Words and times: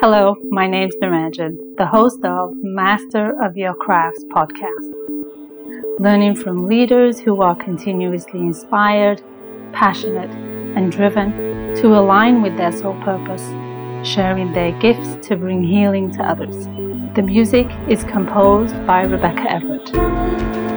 Hello, 0.00 0.36
my 0.50 0.66
name's 0.66 0.94
Niranjan, 0.96 1.76
the 1.76 1.86
host 1.86 2.24
of 2.24 2.54
Master 2.62 3.40
of 3.40 3.56
Your 3.56 3.74
Crafts 3.74 4.24
podcast. 4.24 4.92
Learning 5.98 6.34
from 6.34 6.66
leaders 6.66 7.20
who 7.20 7.40
are 7.42 7.54
continuously 7.54 8.40
inspired, 8.40 9.22
passionate, 9.72 10.30
and 10.76 10.90
driven 10.90 11.74
to 11.76 11.98
align 11.98 12.42
with 12.42 12.56
their 12.56 12.72
soul 12.72 12.94
purpose, 13.02 13.46
sharing 14.06 14.52
their 14.52 14.72
gifts 14.80 15.26
to 15.28 15.36
bring 15.36 15.62
healing 15.62 16.10
to 16.12 16.22
others. 16.22 16.66
The 17.14 17.22
music 17.22 17.66
is 17.88 18.02
composed 18.04 18.74
by 18.86 19.02
Rebecca 19.02 19.50
Everett. 19.50 20.71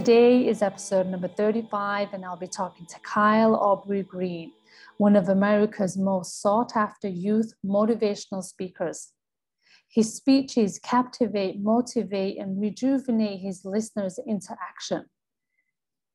Today 0.00 0.48
is 0.48 0.62
episode 0.62 1.08
number 1.08 1.28
35, 1.28 2.14
and 2.14 2.24
I'll 2.24 2.34
be 2.34 2.46
talking 2.46 2.86
to 2.86 2.98
Kyle 3.00 3.54
Aubrey 3.54 4.02
Green, 4.02 4.50
one 4.96 5.14
of 5.14 5.28
America's 5.28 5.98
most 5.98 6.40
sought 6.40 6.74
after 6.74 7.06
youth 7.06 7.52
motivational 7.62 8.42
speakers. 8.42 9.12
His 9.90 10.14
speeches 10.14 10.78
captivate, 10.82 11.60
motivate, 11.60 12.38
and 12.38 12.58
rejuvenate 12.58 13.40
his 13.40 13.66
listeners 13.66 14.18
into 14.26 14.56
action. 14.66 15.04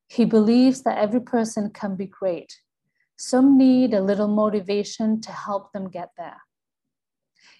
He 0.08 0.24
believes 0.24 0.82
that 0.82 0.98
every 0.98 1.20
person 1.20 1.70
can 1.70 1.94
be 1.94 2.06
great. 2.06 2.56
Some 3.16 3.56
need 3.56 3.94
a 3.94 4.00
little 4.00 4.26
motivation 4.26 5.20
to 5.20 5.30
help 5.30 5.70
them 5.70 5.90
get 5.90 6.08
there. 6.18 6.40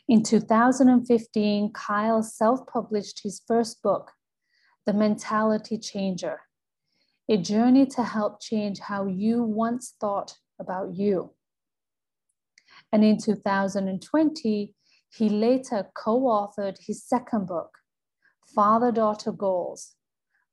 In 0.09 0.25
2015, 0.25 1.73
Kyle 1.73 2.25
self 2.25 2.67
published 2.67 3.21
his 3.23 3.41
first 3.47 3.81
book, 3.81 4.11
the 4.87 4.93
mentality 4.93 5.77
changer, 5.77 6.41
a 7.29 7.37
journey 7.37 7.87
to 7.87 8.05
help 8.05 8.41
change 8.41 8.79
how 8.79 9.07
you 9.07 9.43
once 9.43 9.95
thought 10.01 10.37
about 10.61 10.95
you. 10.95 11.33
And 12.93 13.05
in 13.05 13.19
2020, 13.19 14.75
he 15.09 15.29
later 15.29 15.91
co 15.95 16.21
authored 16.23 16.79
his 16.87 17.05
second 17.05 17.47
book, 17.47 17.71
Father 18.55 18.93
Daughter 18.93 19.33
Goals, 19.33 19.97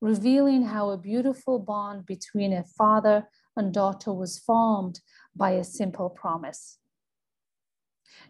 revealing 0.02 0.64
how 0.64 0.90
a 0.90 0.98
beautiful 0.98 1.60
bond 1.60 2.06
between 2.06 2.54
a 2.54 2.64
father 2.64 3.28
and 3.56 3.74
daughter 3.74 4.12
was 4.12 4.40
formed 4.40 5.00
by 5.36 5.52
a 5.52 5.64
simple 5.64 6.10
promise. 6.10 6.80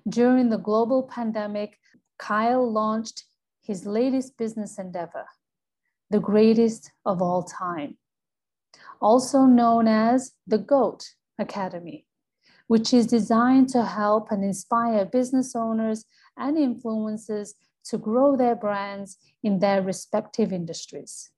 During 0.07 0.49
the 0.49 0.57
global 0.57 1.03
pandemic, 1.03 1.77
Kyle 2.17 2.69
launched 2.69 3.23
his 3.61 3.85
latest 3.85 4.37
business 4.37 4.77
endeavor, 4.77 5.25
the 6.13 6.19
greatest 6.19 6.91
of 7.07 7.23
all 7.23 7.41
time, 7.41 7.97
also 9.01 9.45
known 9.45 9.87
as 9.87 10.33
the 10.45 10.59
GOAT 10.59 11.03
Academy, 11.39 12.05
which 12.67 12.93
is 12.93 13.07
designed 13.07 13.67
to 13.69 13.83
help 13.83 14.27
and 14.29 14.43
inspire 14.43 15.05
business 15.05 15.55
owners 15.55 16.05
and 16.37 16.55
influencers 16.55 17.53
to 17.85 17.97
grow 17.97 18.37
their 18.37 18.55
brands 18.55 19.17
in 19.41 19.57
their 19.57 19.81
respective 19.81 20.53
industries. 20.53 21.31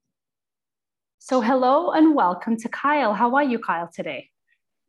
So, 1.20 1.40
hello 1.40 1.92
and 1.92 2.14
welcome 2.14 2.58
to 2.58 2.68
Kyle. 2.68 3.14
How 3.14 3.34
are 3.36 3.46
you, 3.46 3.60
Kyle, 3.60 3.88
today? 3.88 4.30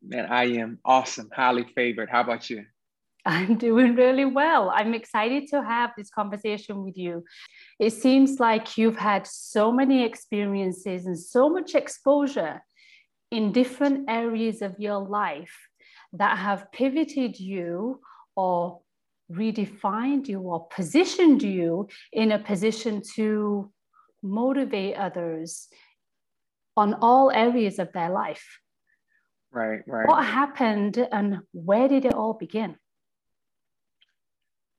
Man, 0.02 0.26
I 0.26 0.46
am 0.64 0.80
awesome, 0.84 1.30
highly 1.32 1.64
favored. 1.76 2.10
How 2.10 2.22
about 2.22 2.50
you? 2.50 2.66
I'm 3.26 3.56
doing 3.56 3.96
really 3.96 4.24
well. 4.24 4.70
I'm 4.72 4.94
excited 4.94 5.48
to 5.48 5.62
have 5.62 5.90
this 5.96 6.10
conversation 6.10 6.84
with 6.84 6.96
you. 6.96 7.24
It 7.80 7.92
seems 7.92 8.38
like 8.38 8.78
you've 8.78 8.96
had 8.96 9.26
so 9.26 9.72
many 9.72 10.04
experiences 10.04 11.06
and 11.06 11.18
so 11.18 11.48
much 11.48 11.74
exposure 11.74 12.62
in 13.32 13.50
different 13.50 14.08
areas 14.08 14.62
of 14.62 14.76
your 14.78 14.98
life 14.98 15.56
that 16.12 16.38
have 16.38 16.70
pivoted 16.70 17.40
you 17.40 18.00
or 18.36 18.80
redefined 19.30 20.28
you 20.28 20.40
or 20.40 20.68
positioned 20.68 21.42
you 21.42 21.88
in 22.12 22.30
a 22.30 22.38
position 22.38 23.02
to 23.16 23.72
motivate 24.22 24.96
others 24.96 25.66
on 26.76 26.94
all 26.94 27.32
areas 27.32 27.80
of 27.80 27.92
their 27.92 28.10
life. 28.10 28.60
Right, 29.50 29.80
right. 29.86 30.06
What 30.06 30.24
happened 30.24 31.04
and 31.10 31.38
where 31.52 31.88
did 31.88 32.04
it 32.04 32.14
all 32.14 32.34
begin? 32.34 32.76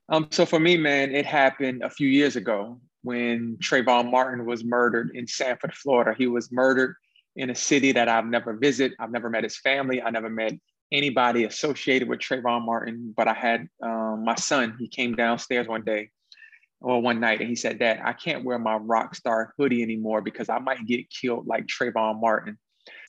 Um, 0.10 0.28
so 0.32 0.46
for 0.46 0.60
me, 0.60 0.78
man, 0.78 1.14
it 1.14 1.26
happened 1.26 1.84
a 1.84 1.90
few 1.90 2.08
years 2.08 2.36
ago 2.36 2.80
when 3.04 3.58
Trayvon 3.62 4.10
Martin 4.10 4.46
was 4.46 4.64
murdered 4.64 5.12
in 5.14 5.28
Sanford, 5.28 5.74
Florida. 5.74 6.16
He 6.18 6.28
was 6.28 6.52
murdered 6.52 6.96
in 7.36 7.50
a 7.50 7.56
city 7.56 7.92
that 7.92 8.08
I've 8.08 8.26
never 8.26 8.54
visited. 8.54 8.96
I've 9.00 9.12
never 9.12 9.30
met 9.30 9.44
his 9.44 9.58
family. 9.58 10.02
I 10.02 10.10
never 10.10 10.30
met 10.30 10.54
anybody 10.92 11.44
associated 11.44 12.08
with 12.08 12.20
Trayvon 12.20 12.66
Martin, 12.66 13.14
but 13.16 13.28
I 13.28 13.34
had 13.34 13.68
um, 13.84 14.24
my 14.24 14.36
son. 14.36 14.76
He 14.80 14.88
came 14.88 15.16
downstairs 15.16 15.68
one 15.68 15.84
day 15.84 16.10
or 16.80 17.02
one 17.02 17.20
night 17.20 17.42
and 17.42 17.50
he 17.50 17.56
said, 17.56 17.80
Dad, 17.80 18.02
I 18.04 18.14
can't 18.14 18.46
wear 18.46 18.58
my 18.58 18.76
rock 18.76 19.14
star 19.14 19.54
hoodie 19.58 19.84
anymore 19.84 20.22
because 20.22 20.48
I 20.48 20.60
might 20.60 20.86
get 20.86 21.10
killed 21.10 21.48
like 21.48 21.68
Trayvon 21.68 22.22
Martin. 22.22 22.58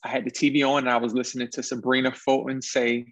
I 0.03 0.09
had 0.09 0.25
the 0.25 0.31
TV 0.31 0.69
on 0.69 0.79
and 0.79 0.91
I 0.91 0.97
was 0.97 1.15
listening 1.15 1.49
to 1.53 1.63
Sabrina 1.63 2.13
Fulton 2.13 2.61
say 2.61 3.07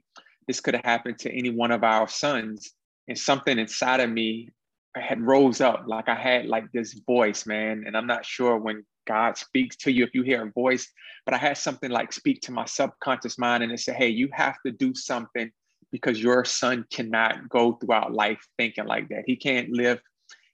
this 0.49 0.61
could 0.61 0.75
have 0.75 0.85
happened 0.85 1.19
to 1.21 1.33
any 1.33 1.51
one 1.51 1.71
of 1.71 1.85
our 1.85 2.09
sons 2.09 2.73
and 3.09 3.19
something 3.19 3.59
inside 3.59 4.01
of 4.01 4.11
me 4.11 4.51
had 4.97 5.21
rose 5.21 5.61
up 5.61 5.85
like 5.87 6.09
i 6.09 6.15
had 6.15 6.47
like 6.47 6.71
this 6.73 6.95
voice 7.07 7.47
man. 7.47 7.85
And 7.87 7.97
i'm 7.97 8.07
not 8.07 8.25
sure 8.25 8.57
when 8.57 8.85
god 9.07 9.37
speaks 9.37 9.77
to 9.77 9.93
you 9.93 10.05
if 10.05 10.15
you 10.15 10.23
hear 10.23 10.47
a 10.47 10.51
voice 10.51 10.91
but 11.25 11.35
i 11.35 11.39
had 11.39 11.59
something 11.59 11.91
like 11.91 12.13
speak 12.13 12.41
to 12.43 12.53
my 12.53 12.65
subconscious 12.65 13.39
mind 13.39 13.63
and 13.63 13.73
it 13.73 13.81
said 13.81 13.97
hey 13.97 14.09
you 14.09 14.29
have 14.33 14.57
to 14.65 14.73
do 14.73 14.95
something 14.95 15.51
because 15.93 16.21
your 16.21 16.45
son 16.45 16.85
cannot 16.91 17.49
go 17.49 17.73
throughout 17.73 18.13
life 18.13 18.45
thinking 18.59 18.87
like 18.87 19.09
that. 19.09 19.23
He 19.27 19.37
can't 19.37 19.71
live 19.71 20.01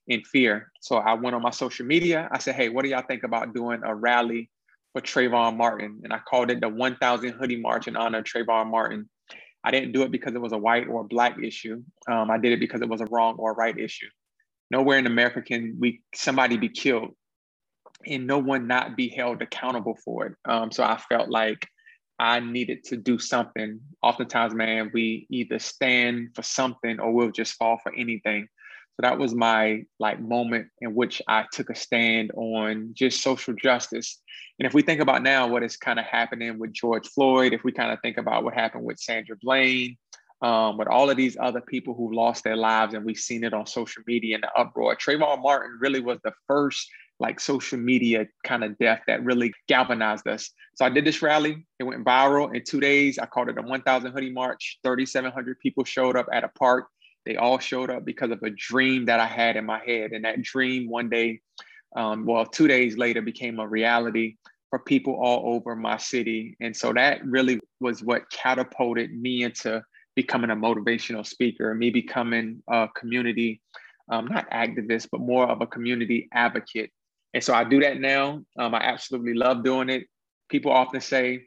in 0.09 0.23
fear. 0.23 0.71
So 0.81 0.97
i 0.97 1.15
went 1.15 1.35
on 1.35 1.43
my 1.43 1.51
social 1.51 1.87
media. 1.87 2.29
I 2.33 2.39
said 2.39 2.55
hey 2.55 2.69
what 2.69 2.85
do 2.85 2.91
y'all 2.91 3.05
think 3.07 3.23
about 3.23 3.55
doing 3.55 3.81
a 3.85 3.95
rally 3.95 4.51
for 4.93 5.01
Trayvon 5.01 5.57
Martin? 5.57 6.01
And 6.05 6.13
I 6.13 6.19
called 6.19 6.51
it 6.51 6.61
the 6.61 6.69
1000 6.69 7.33
hoodie 7.33 7.61
march 7.61 7.89
in 7.89 7.97
honor 7.97 8.19
of 8.19 8.25
Trayvon 8.25 8.71
Martin 8.71 9.09
I 9.65 9.71
didn't 9.71 9.93
do 9.93 10.03
it 10.03 10.11
because 10.11 10.35
it 10.35 10.41
was 10.41 10.53
a 10.53 10.59
white 10.59 10.89
or 10.89 11.05
black 11.05 11.37
issue. 11.43 11.83
Um, 12.11 12.31
I 12.31 12.39
did 12.39 12.53
it 12.53 12.61
because 12.61 12.81
it 12.81 12.89
was 12.89 13.01
a 13.01 13.07
wrong 13.07 13.37
or 13.39 13.55
right 13.55 13.77
issue. 13.79 14.09
Nowhere 14.71 14.99
in 14.99 15.07
America 15.07 15.43
can 15.43 15.77
we 15.79 16.03
somebody 16.15 16.57
be 16.57 16.69
killed 16.69 17.11
and 18.07 18.27
no 18.27 18.39
one 18.39 18.67
not 18.67 18.97
be 18.97 19.09
held 19.09 19.43
accountable 19.43 19.97
for 20.05 20.27
it. 20.27 20.35
Um, 20.45 20.73
so 20.73 20.83
I 20.83 20.97
felt 21.09 21.29
like 21.29 21.67
I 22.19 22.41
needed 22.41 22.85
to 22.85 22.97
do 22.97 23.19
something. 23.19 23.81
Oftentimes, 24.03 24.55
man, 24.55 24.91
we 24.93 25.27
either 25.31 25.59
stand 25.59 26.31
for 26.35 26.43
something 26.43 27.01
or 27.01 27.13
we'll 27.13 27.31
just 27.31 27.55
fall 27.55 27.79
for 27.83 27.95
anything. 27.95 28.49
That 29.03 29.19
was 29.19 29.35
my 29.35 29.83
like 29.99 30.21
moment 30.21 30.69
in 30.81 30.95
which 30.95 31.21
I 31.29 31.45
took 31.53 31.71
a 31.71 31.75
stand 31.75 32.31
on 32.35 32.93
just 32.95 33.23
social 33.23 33.55
justice. 33.55 34.21
And 34.59 34.67
if 34.67 34.75
we 34.75 34.83
think 34.83 35.01
about 35.01 35.23
now 35.23 35.49
what 35.49 35.63
is 35.63 35.77
kind 35.77 35.99
of 35.99 36.05
happening 36.05 36.59
with 36.59 36.73
George 36.73 37.09
Floyd, 37.09 37.53
if 37.53 37.65
we 37.65 37.73
kind 37.73 37.93
of 37.93 38.01
think 38.01 38.17
about 38.17 38.45
what 38.45 38.55
happened 38.55 38.85
with 38.85 38.99
Sandra 38.99 39.37
Bland, 39.43 39.97
um, 40.43 40.77
with 40.77 40.89
all 40.89 41.09
of 41.09 41.17
these 41.17 41.37
other 41.41 41.61
people 41.61 41.95
who 41.95 42.15
lost 42.15 42.45
their 42.45 42.57
lives, 42.57 42.95
and 42.95 43.05
we've 43.05 43.17
seen 43.17 43.45
it 43.45 43.55
on 43.55 43.67
social 43.67 44.03
media 44.07 44.35
and 44.35 44.45
the 44.45 44.53
uproar. 44.61 44.97
Trayvon 44.97 45.43
Martin 45.43 45.79
really 45.81 46.01
was 46.01 46.19
the 46.25 46.33
first 46.47 46.89
like 47.21 47.39
social 47.39 47.79
media 47.79 48.27
kind 48.45 48.65
of 48.65 48.77
death 48.79 49.01
that 49.07 49.25
really 49.25 49.53
galvanized 49.69 50.27
us. 50.27 50.51
So 50.75 50.85
I 50.85 50.89
did 50.89 51.05
this 51.05 51.23
rally. 51.23 51.65
It 51.79 51.85
went 51.85 52.05
viral 52.05 52.55
in 52.55 52.65
two 52.65 52.81
days. 52.81 53.19
I 53.19 53.27
called 53.27 53.49
it 53.49 53.59
a 53.59 53.63
1,000 53.63 54.13
hoodie 54.13 54.33
march. 54.33 54.79
3,700 54.83 55.59
people 55.61 55.85
showed 55.85 56.17
up 56.17 56.27
at 56.33 56.43
a 56.43 56.49
park 56.49 56.87
they 57.27 57.37
all 57.37 57.59
showed 57.59 57.91
up 57.91 58.05
because 58.05 58.31
of 58.31 58.43
a 58.43 58.51
dream 58.51 59.07
that 59.07 59.21
I 59.21 59.27
had 59.27 59.57
in 59.57 59.65
my 59.65 59.81
head. 59.85 60.13
And 60.13 60.25
that 60.25 60.43
dream 60.43 60.89
one 60.89 61.09
day, 61.09 61.41
um, 61.95 62.27
well, 62.27 62.45
two 62.45 62.69
days 62.69 62.97
later, 62.97 63.23
became 63.23 63.59
a 63.59 63.69
reality 63.69 64.37
for 64.71 64.79
people 64.79 65.15
all 65.15 65.55
over 65.55 65.77
my 65.77 65.99
city. 65.99 66.57
And 66.61 66.77
so 66.77 66.93
that 66.95 67.25
really 67.25 67.61
was 67.81 68.03
what 68.03 68.31
catapulted 68.31 69.13
me 69.13 69.45
into 69.45 69.83
becoming 70.17 70.51
a 70.51 70.57
motivational 70.57 71.27
speaker, 71.27 71.75
me 71.75 71.91
becoming 71.91 72.63
a 72.69 72.89
community, 72.97 73.61
um, 74.11 74.27
not 74.27 74.51
activist, 74.51 75.09
but 75.13 75.21
more 75.21 75.47
of 75.47 75.61
a 75.61 75.67
community 75.67 76.29
advocate. 76.33 76.91
And 77.35 77.43
so 77.43 77.55
I 77.55 77.65
do 77.65 77.81
that 77.81 78.01
now. 78.01 78.43
Um, 78.59 78.75
I 78.75 78.81
absolutely 78.81 79.35
love 79.35 79.65
doing 79.65 79.89
it. 79.89 80.05
People 80.49 80.73
often 80.73 81.01
say, 81.01 81.47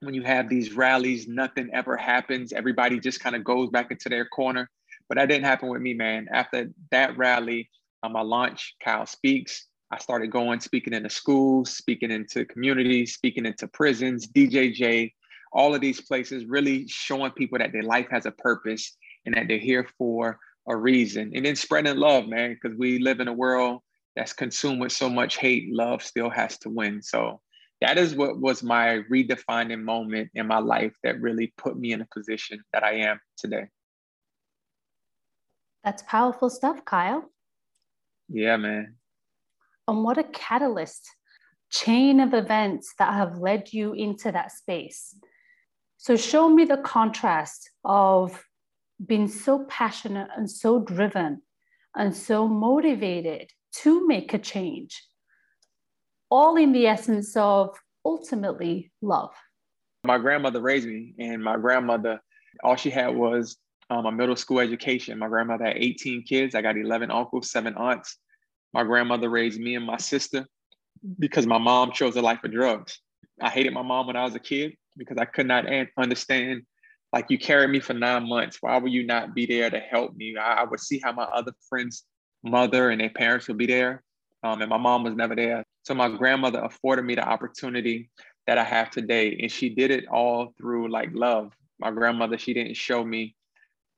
when 0.00 0.14
you 0.14 0.22
have 0.22 0.48
these 0.48 0.72
rallies, 0.74 1.26
nothing 1.26 1.70
ever 1.72 1.96
happens. 1.96 2.52
Everybody 2.52 3.00
just 3.00 3.20
kind 3.20 3.34
of 3.34 3.44
goes 3.44 3.70
back 3.70 3.90
into 3.90 4.08
their 4.08 4.26
corner. 4.26 4.68
But 5.08 5.18
that 5.18 5.28
didn't 5.28 5.44
happen 5.44 5.68
with 5.68 5.82
me, 5.82 5.94
man. 5.94 6.28
After 6.32 6.70
that 6.90 7.16
rally, 7.16 7.70
um, 8.02 8.16
I 8.16 8.22
launched 8.22 8.76
Kyle 8.82 9.06
Speaks. 9.06 9.66
I 9.90 9.98
started 9.98 10.32
going, 10.32 10.60
speaking 10.60 10.92
into 10.92 11.10
schools, 11.10 11.76
speaking 11.76 12.10
into 12.10 12.44
communities, 12.44 13.14
speaking 13.14 13.46
into 13.46 13.68
prisons, 13.68 14.26
DJJ, 14.26 15.12
all 15.52 15.74
of 15.74 15.80
these 15.80 16.00
places, 16.00 16.44
really 16.44 16.86
showing 16.88 17.30
people 17.32 17.58
that 17.58 17.72
their 17.72 17.84
life 17.84 18.08
has 18.10 18.26
a 18.26 18.32
purpose 18.32 18.96
and 19.24 19.34
that 19.34 19.46
they're 19.48 19.58
here 19.58 19.88
for 19.96 20.38
a 20.68 20.76
reason. 20.76 21.30
And 21.34 21.44
then 21.44 21.54
spreading 21.54 21.96
love, 21.96 22.26
man, 22.26 22.54
because 22.60 22.76
we 22.76 22.98
live 22.98 23.20
in 23.20 23.28
a 23.28 23.32
world 23.32 23.82
that's 24.16 24.32
consumed 24.32 24.80
with 24.80 24.92
so 24.92 25.08
much 25.08 25.36
hate. 25.36 25.72
Love 25.72 26.02
still 26.02 26.30
has 26.30 26.58
to 26.58 26.70
win. 26.70 27.00
So 27.00 27.40
that 27.80 27.98
is 27.98 28.14
what 28.14 28.40
was 28.40 28.62
my 28.62 29.02
redefining 29.10 29.82
moment 29.82 30.30
in 30.34 30.46
my 30.46 30.58
life 30.58 30.94
that 31.04 31.20
really 31.20 31.52
put 31.58 31.78
me 31.78 31.92
in 31.92 32.00
a 32.00 32.08
position 32.12 32.62
that 32.72 32.82
I 32.82 32.94
am 32.94 33.20
today. 33.36 33.66
That's 35.86 36.02
powerful 36.02 36.50
stuff, 36.50 36.84
Kyle. 36.84 37.30
Yeah, 38.28 38.56
man. 38.56 38.96
And 39.86 40.02
what 40.02 40.18
a 40.18 40.24
catalyst, 40.24 41.08
chain 41.70 42.18
of 42.18 42.34
events 42.34 42.92
that 42.98 43.14
have 43.14 43.38
led 43.38 43.72
you 43.72 43.92
into 43.92 44.32
that 44.32 44.50
space. 44.50 45.16
So, 45.96 46.16
show 46.16 46.48
me 46.48 46.64
the 46.64 46.78
contrast 46.78 47.70
of 47.84 48.44
being 49.06 49.28
so 49.28 49.64
passionate 49.68 50.28
and 50.36 50.50
so 50.50 50.80
driven 50.80 51.42
and 51.94 52.16
so 52.16 52.48
motivated 52.48 53.52
to 53.82 54.08
make 54.08 54.34
a 54.34 54.38
change, 54.38 55.04
all 56.30 56.56
in 56.56 56.72
the 56.72 56.88
essence 56.88 57.36
of 57.36 57.76
ultimately 58.04 58.90
love. 59.00 59.30
My 60.02 60.18
grandmother 60.18 60.60
raised 60.60 60.88
me, 60.88 61.14
and 61.20 61.44
my 61.44 61.56
grandmother, 61.56 62.20
all 62.64 62.74
she 62.74 62.90
had 62.90 63.14
was 63.14 63.56
um, 63.90 64.06
a 64.06 64.12
middle 64.12 64.36
school 64.36 64.60
education. 64.60 65.18
My 65.18 65.28
grandmother 65.28 65.66
had 65.66 65.76
18 65.76 66.22
kids. 66.22 66.54
I 66.54 66.62
got 66.62 66.76
11 66.76 67.10
uncles, 67.10 67.50
seven 67.50 67.74
aunts. 67.76 68.18
My 68.72 68.82
grandmother 68.82 69.28
raised 69.28 69.60
me 69.60 69.74
and 69.76 69.86
my 69.86 69.96
sister 69.96 70.46
because 71.18 71.46
my 71.46 71.58
mom 71.58 71.92
chose 71.92 72.16
a 72.16 72.22
life 72.22 72.42
of 72.44 72.52
drugs. 72.52 73.00
I 73.40 73.48
hated 73.50 73.72
my 73.72 73.82
mom 73.82 74.06
when 74.06 74.16
I 74.16 74.24
was 74.24 74.34
a 74.34 74.40
kid 74.40 74.76
because 74.96 75.18
I 75.18 75.24
could 75.24 75.46
not 75.46 75.66
understand. 75.96 76.62
Like 77.12 77.26
you 77.30 77.38
carried 77.38 77.70
me 77.70 77.80
for 77.80 77.94
nine 77.94 78.28
months. 78.28 78.58
Why 78.60 78.76
would 78.78 78.92
you 78.92 79.06
not 79.06 79.34
be 79.34 79.46
there 79.46 79.70
to 79.70 79.78
help 79.78 80.16
me? 80.16 80.36
I, 80.36 80.62
I 80.62 80.64
would 80.64 80.80
see 80.80 81.00
how 81.02 81.12
my 81.12 81.24
other 81.24 81.52
friends' 81.68 82.04
mother 82.42 82.90
and 82.90 83.00
their 83.00 83.10
parents 83.10 83.46
would 83.48 83.58
be 83.58 83.66
there, 83.66 84.02
um, 84.42 84.60
and 84.60 84.68
my 84.68 84.76
mom 84.76 85.04
was 85.04 85.14
never 85.14 85.36
there. 85.36 85.64
So 85.84 85.94
my 85.94 86.08
grandmother 86.08 86.60
afforded 86.60 87.04
me 87.04 87.14
the 87.14 87.26
opportunity 87.26 88.10
that 88.46 88.58
I 88.58 88.64
have 88.64 88.90
today, 88.90 89.38
and 89.40 89.50
she 89.50 89.68
did 89.68 89.90
it 89.90 90.08
all 90.08 90.52
through 90.58 90.90
like 90.90 91.10
love. 91.12 91.52
My 91.78 91.90
grandmother, 91.90 92.38
she 92.38 92.52
didn't 92.54 92.76
show 92.76 93.04
me 93.04 93.35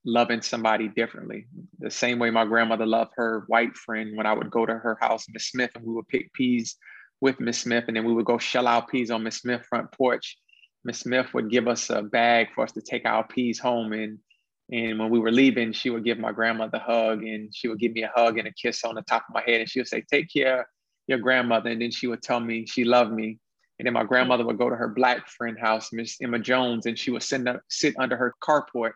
loving 0.04 0.40
somebody 0.42 0.88
differently. 0.88 1.46
The 1.78 1.90
same 1.90 2.18
way 2.18 2.30
my 2.30 2.44
grandmother 2.44 2.86
loved 2.86 3.12
her 3.16 3.44
white 3.48 3.76
friend 3.76 4.16
when 4.16 4.26
I 4.26 4.32
would 4.32 4.50
go 4.50 4.64
to 4.64 4.74
her 4.74 4.96
house, 5.00 5.26
Miss 5.28 5.50
Smith, 5.50 5.70
and 5.74 5.84
we 5.84 5.94
would 5.94 6.08
pick 6.08 6.32
peas 6.32 6.76
with 7.20 7.40
Miss 7.40 7.58
Smith, 7.58 7.84
and 7.88 7.96
then 7.96 8.04
we 8.04 8.12
would 8.14 8.24
go 8.24 8.38
shell 8.38 8.66
out 8.66 8.88
peas 8.88 9.10
on 9.10 9.24
Miss 9.24 9.38
Smith 9.38 9.66
front 9.68 9.90
porch. 9.92 10.38
Miss 10.84 11.00
Smith 11.00 11.34
would 11.34 11.50
give 11.50 11.66
us 11.66 11.90
a 11.90 12.02
bag 12.02 12.48
for 12.54 12.64
us 12.64 12.72
to 12.72 12.80
take 12.80 13.04
our 13.04 13.26
peas 13.26 13.58
home, 13.58 13.92
and 13.92 14.18
and 14.70 14.98
when 14.98 15.08
we 15.08 15.18
were 15.18 15.32
leaving, 15.32 15.72
she 15.72 15.88
would 15.88 16.04
give 16.04 16.18
my 16.18 16.30
grandmother 16.30 16.76
a 16.76 16.80
hug, 16.80 17.24
and 17.24 17.54
she 17.54 17.68
would 17.68 17.78
give 17.78 17.92
me 17.92 18.02
a 18.02 18.12
hug 18.14 18.36
and 18.38 18.46
a 18.46 18.52
kiss 18.52 18.84
on 18.84 18.94
the 18.94 19.02
top 19.02 19.24
of 19.28 19.34
my 19.34 19.42
head, 19.46 19.60
and 19.60 19.68
she 19.68 19.80
would 19.80 19.88
say, 19.88 20.02
"Take 20.02 20.30
care, 20.32 20.68
your 21.06 21.18
grandmother," 21.18 21.70
and 21.70 21.80
then 21.80 21.90
she 21.90 22.06
would 22.06 22.22
tell 22.22 22.40
me 22.40 22.66
she 22.66 22.84
loved 22.84 23.12
me. 23.12 23.38
And 23.78 23.86
then 23.86 23.94
my 23.94 24.04
grandmother 24.04 24.44
would 24.44 24.58
go 24.58 24.68
to 24.68 24.76
her 24.76 24.88
black 24.88 25.28
friend 25.28 25.56
house, 25.58 25.92
Miss 25.92 26.20
Emma 26.20 26.38
Jones, 26.38 26.86
and 26.86 26.98
she 26.98 27.10
would 27.10 27.22
sit, 27.22 27.46
sit 27.68 27.94
under 27.98 28.16
her 28.16 28.34
carport 28.42 28.92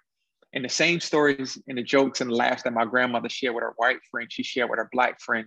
and 0.55 0.65
the 0.65 0.69
same 0.69 1.01
stories 1.01 1.59
and 1.69 1.79
the 1.79 1.83
jokes 1.83 2.21
and 2.21 2.31
the 2.31 2.35
laughs 2.35 2.63
that 2.63 2.73
my 2.73 2.85
grandmother 2.85 3.29
shared 3.29 3.55
with 3.55 3.63
her 3.63 3.75
white 3.77 3.99
friend, 4.11 4.31
she 4.31 4.43
shared 4.43 4.69
with 4.69 4.79
her 4.79 4.89
black 4.93 5.21
friend. 5.21 5.47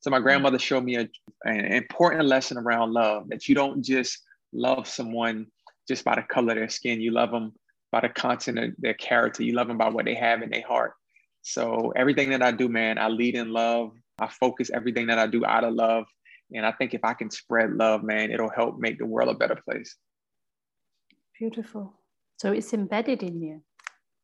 So 0.00 0.10
my 0.10 0.18
mm-hmm. 0.18 0.24
grandmother 0.24 0.58
showed 0.58 0.84
me 0.84 0.96
a, 0.96 1.08
an 1.44 1.72
important 1.72 2.26
lesson 2.26 2.58
around 2.58 2.92
love 2.92 3.28
that 3.28 3.48
you 3.48 3.54
don't 3.54 3.82
just 3.84 4.18
love 4.52 4.86
someone 4.86 5.46
just 5.88 6.04
by 6.04 6.14
the 6.14 6.22
color 6.22 6.52
of 6.52 6.58
their 6.58 6.68
skin. 6.68 7.00
You 7.00 7.10
love 7.10 7.30
them 7.30 7.52
by 7.90 8.00
the 8.00 8.08
content 8.08 8.58
of 8.58 8.70
their 8.78 8.94
character. 8.94 9.42
You 9.42 9.54
love 9.54 9.68
them 9.68 9.78
by 9.78 9.88
what 9.88 10.04
they 10.04 10.14
have 10.14 10.42
in 10.42 10.50
their 10.50 10.66
heart. 10.66 10.92
So 11.42 11.92
everything 11.96 12.30
that 12.30 12.42
I 12.42 12.52
do, 12.52 12.68
man, 12.68 12.96
I 12.96 13.08
lead 13.08 13.34
in 13.34 13.52
love. 13.52 13.92
I 14.18 14.28
focus 14.28 14.70
everything 14.72 15.08
that 15.08 15.18
I 15.18 15.26
do 15.26 15.44
out 15.44 15.64
of 15.64 15.74
love. 15.74 16.06
And 16.52 16.64
I 16.64 16.72
think 16.72 16.94
if 16.94 17.04
I 17.04 17.14
can 17.14 17.30
spread 17.30 17.72
love, 17.72 18.04
man, 18.04 18.30
it'll 18.30 18.50
help 18.50 18.78
make 18.78 18.98
the 18.98 19.06
world 19.06 19.28
a 19.28 19.34
better 19.34 19.56
place. 19.56 19.96
Beautiful. 21.38 21.94
So 22.38 22.52
it's 22.52 22.72
embedded 22.72 23.22
in 23.22 23.42
you 23.42 23.62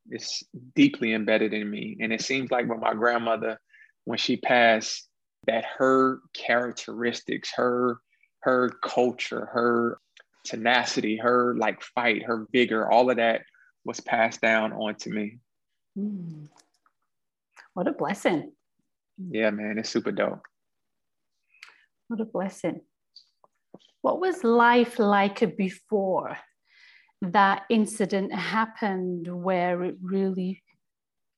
it's 0.09 0.43
deeply 0.75 1.13
embedded 1.15 1.53
in 1.53 1.71
me. 1.71 1.97
And 2.01 2.13
it 2.13 2.23
seems 2.23 2.51
like 2.51 2.69
with 2.69 2.81
my 2.81 2.95
grandmother, 2.95 3.61
when 4.05 4.19
she 4.19 4.37
passed, 4.37 5.09
that 5.47 5.65
her 5.79 6.21
characteristics, 6.35 7.51
her 7.57 7.99
her 8.43 8.71
culture, 8.83 9.47
her 9.47 9.99
tenacity, 10.45 11.17
her 11.17 11.55
like 11.57 11.83
fight, 11.83 12.23
her 12.25 12.47
vigor, 12.53 12.91
all 12.91 13.11
of 13.11 13.17
that 13.17 13.43
was 13.85 14.01
passed 14.01 14.41
down 14.41 14.73
onto 14.73 15.11
me. 15.11 15.39
Mm. 15.99 16.49
What 17.75 17.89
a 17.89 17.93
blessing. 17.93 18.53
Yeah, 19.19 19.51
man, 19.51 19.79
it's 19.79 19.91
super 19.91 20.13
dope. 20.13 20.43
What 22.09 22.21
a 22.21 22.25
blessing. 22.25 22.81
What 24.01 24.21
was 24.21 24.43
life 24.43 24.99
like 24.99 25.57
before 25.57 26.39
that 27.23 27.65
incident 27.69 28.33
happened 28.33 29.29
where 29.29 29.83
it 29.85 29.97
really 30.03 30.63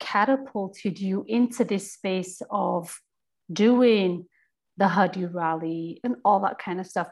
catapulted 0.01 0.99
you 0.99 1.25
into 1.29 1.65
this 1.65 1.93
space 1.93 2.43
of 2.51 3.01
doing 3.53 4.27
the 4.77 4.89
Huddy 4.89 5.27
rally 5.27 6.01
and 6.05 6.17
all 6.25 6.41
that 6.41 6.59
kind 6.59 6.81
of 6.81 6.87
stuff, 6.87 7.09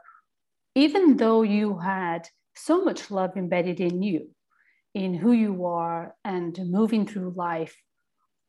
even 0.74 1.16
though 1.16 1.42
you 1.42 1.78
had 1.78 2.28
so 2.56 2.84
much 2.84 3.10
love 3.10 3.36
embedded 3.36 3.80
in 3.80 4.02
you, 4.02 4.30
in 4.94 5.14
who 5.14 5.32
you 5.32 5.66
are 5.66 6.14
and 6.24 6.58
moving 6.64 7.06
through 7.06 7.34
life, 7.36 7.76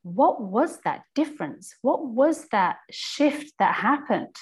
what 0.03 0.41
was 0.41 0.79
that 0.83 1.03
difference? 1.13 1.75
What 1.81 2.05
was 2.05 2.47
that 2.49 2.77
shift 2.89 3.53
that 3.59 3.75
happened? 3.75 4.35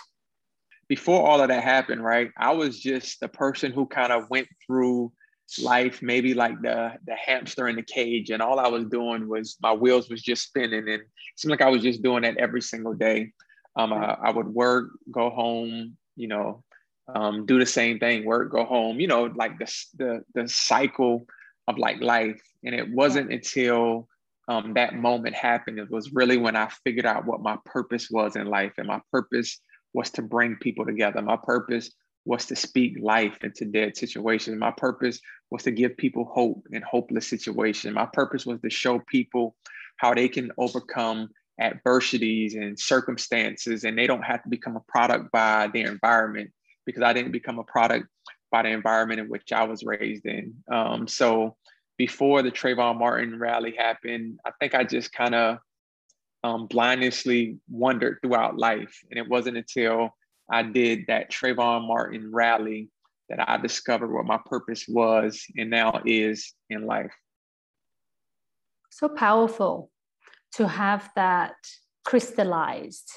Before 0.88 1.28
all 1.28 1.42
of 1.42 1.50
that 1.50 1.64
happened, 1.64 2.04
right? 2.04 2.32
I 2.38 2.54
was 2.54 2.80
just 2.80 3.20
the 3.20 3.28
person 3.28 3.72
who 3.72 3.86
kind 3.86 4.12
of 4.12 4.30
went 4.30 4.48
through 4.66 5.12
life 5.58 6.02
maybe 6.02 6.34
like 6.34 6.62
the 6.62 6.94
the 7.06 7.16
hamster 7.16 7.68
in 7.68 7.76
the 7.76 7.82
cage 7.82 8.30
and 8.30 8.42
all 8.42 8.60
i 8.60 8.68
was 8.68 8.86
doing 8.86 9.28
was 9.28 9.58
my 9.62 9.74
wheels 9.74 10.10
was 10.10 10.22
just 10.22 10.44
spinning 10.44 10.80
and 10.80 11.02
it 11.02 11.02
seemed 11.36 11.50
like 11.50 11.62
i 11.62 11.70
was 11.70 11.82
just 11.82 12.04
doing 12.04 12.22
that 12.24 12.38
every 12.38 12.62
single 12.62 12.94
day. 12.94 13.32
Um, 13.76 13.94
I, 13.94 14.18
I 14.24 14.32
would 14.32 14.48
work 14.48 14.90
go 15.12 15.30
home 15.30 15.98
you 16.16 16.28
know 16.28 16.64
um, 17.08 17.46
do 17.46 17.58
the 17.58 17.66
same 17.66 17.98
thing 18.00 18.26
work 18.26 18.52
go 18.52 18.66
home 18.66 19.00
you 19.00 19.08
know 19.08 19.24
like 19.36 19.58
the, 19.58 19.74
the 19.98 20.24
the 20.36 20.48
cycle 20.48 21.26
of 21.68 21.78
like 21.78 22.02
life. 22.02 22.42
And 22.64 22.76
it 22.76 22.90
wasn't 22.90 23.32
until 23.32 24.08
um, 24.48 24.74
that 24.74 24.96
moment 24.96 25.36
happened 25.36 25.80
it 25.80 25.90
was 25.90 26.12
really 26.12 26.38
when 26.38 26.56
i 26.56 26.68
figured 26.84 27.06
out 27.06 27.26
what 27.26 27.42
my 27.42 27.58
purpose 27.64 28.10
was 28.10 28.36
in 28.36 28.48
life 28.48 28.74
and 28.78 28.88
my 28.88 29.00
purpose 29.12 29.62
was 29.94 30.10
to 30.12 30.22
bring 30.22 30.56
people 30.56 30.86
together. 30.86 31.22
My 31.22 31.38
purpose 31.38 31.92
was 32.30 32.46
to 32.46 32.56
speak 32.56 32.96
life 33.02 33.44
into 33.44 33.66
dead 33.66 33.98
situations. 33.98 34.56
My 34.56 34.70
purpose 34.70 35.20
was 35.50 35.64
to 35.64 35.72
give 35.72 35.98
people 35.98 36.26
hope 36.26 36.64
in 36.72 36.84
hopeless 36.84 37.28
situations. 37.28 37.96
My 37.96 38.06
purpose 38.06 38.46
was 38.46 38.62
to 38.62 38.70
show 38.70 39.00
people 39.00 39.56
how 39.98 40.14
they 40.14 40.30
can 40.30 40.52
overcome 40.60 41.30
adversities 41.60 42.54
and 42.54 42.80
circumstances, 42.80 43.84
and 43.84 43.98
they 43.98 44.06
don't 44.06 44.22
have 44.22 44.44
to 44.44 44.50
become 44.50 44.76
a 44.76 44.92
product 44.92 45.32
by 45.32 45.70
their 45.74 45.92
environment 45.92 46.52
because 46.86 47.02
I 47.02 47.14
didn't 47.14 47.32
become 47.32 47.58
a 47.58 47.64
product 47.64 48.08
by 48.52 48.62
the 48.62 48.70
environment 48.70 49.22
in 49.22 49.28
which 49.28 49.52
I 49.52 49.64
was 49.64 49.84
raised 49.84 50.28
in. 50.28 50.54
Um, 50.72 51.08
so 51.08 51.56
before 51.98 52.44
the 52.44 52.52
Trayvon 52.52 53.00
Martin 53.00 53.40
rally 53.40 53.74
happened, 53.76 54.40
I 54.46 54.52
think 54.60 54.76
I 54.76 54.84
just 54.84 55.12
kind 55.12 55.34
of 55.34 55.58
um, 56.44 56.68
blindly 56.68 57.58
wandered 57.68 58.20
throughout 58.22 58.56
life. 58.56 59.04
And 59.10 59.18
it 59.18 59.28
wasn't 59.28 59.58
until 59.58 60.16
I 60.52 60.64
did 60.64 61.06
that 61.08 61.32
Trayvon 61.32 61.88
Martin 61.88 62.32
rally 62.32 62.90
that 63.30 63.48
I 63.48 63.58
discovered 63.58 64.12
what 64.12 64.26
my 64.26 64.40
purpose 64.46 64.86
was 64.88 65.46
and 65.56 65.70
now 65.70 66.02
is 66.06 66.54
in 66.70 66.86
life. 66.86 67.14
So 68.90 69.08
powerful 69.08 69.92
to 70.54 70.68
have 70.68 71.10
that 71.16 71.56
crystallized, 72.04 73.12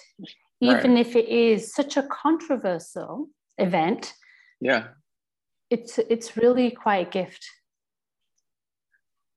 even 0.60 0.94
right. 0.94 1.06
if 1.06 1.16
it 1.16 1.28
is 1.28 1.74
such 1.74 1.96
a 1.96 2.02
controversial 2.02 3.28
event. 3.58 4.12
Yeah. 4.60 4.88
It's 5.70 5.98
it's 5.98 6.36
really 6.36 6.70
quite 6.70 7.06
a 7.06 7.10
gift. 7.10 7.44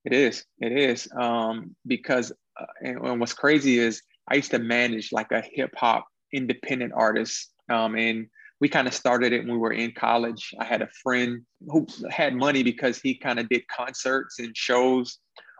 It 0.03 0.11
is. 0.13 0.45
It 0.59 0.73
is. 0.73 1.07
Um, 1.17 1.75
because 1.87 2.33
uh, 2.59 2.65
and, 2.81 2.99
and 2.99 3.19
what's 3.19 3.33
crazy 3.33 3.79
is 3.79 4.01
I 4.29 4.35
used 4.35 4.51
to 4.51 4.59
manage 4.59 5.13
like 5.13 5.31
a 5.31 5.41
hip 5.41 5.73
hop 5.77 6.05
independent 6.33 6.91
artist 6.93 7.54
um, 7.69 7.95
and 7.95 8.27
we 8.61 8.69
kind 8.69 8.87
of 8.87 8.93
started 8.93 9.33
it 9.33 9.39
when 9.39 9.51
we 9.51 9.57
were 9.57 9.73
in 9.73 9.91
college. 9.91 10.53
I 10.59 10.65
had 10.65 10.81
a 10.81 10.89
friend 11.03 11.41
who 11.67 11.85
had 12.09 12.33
money 12.35 12.63
because 12.63 12.99
he 12.99 13.15
kind 13.15 13.39
of 13.39 13.49
did 13.49 13.67
concerts 13.67 14.39
and 14.39 14.55
shows 14.55 15.19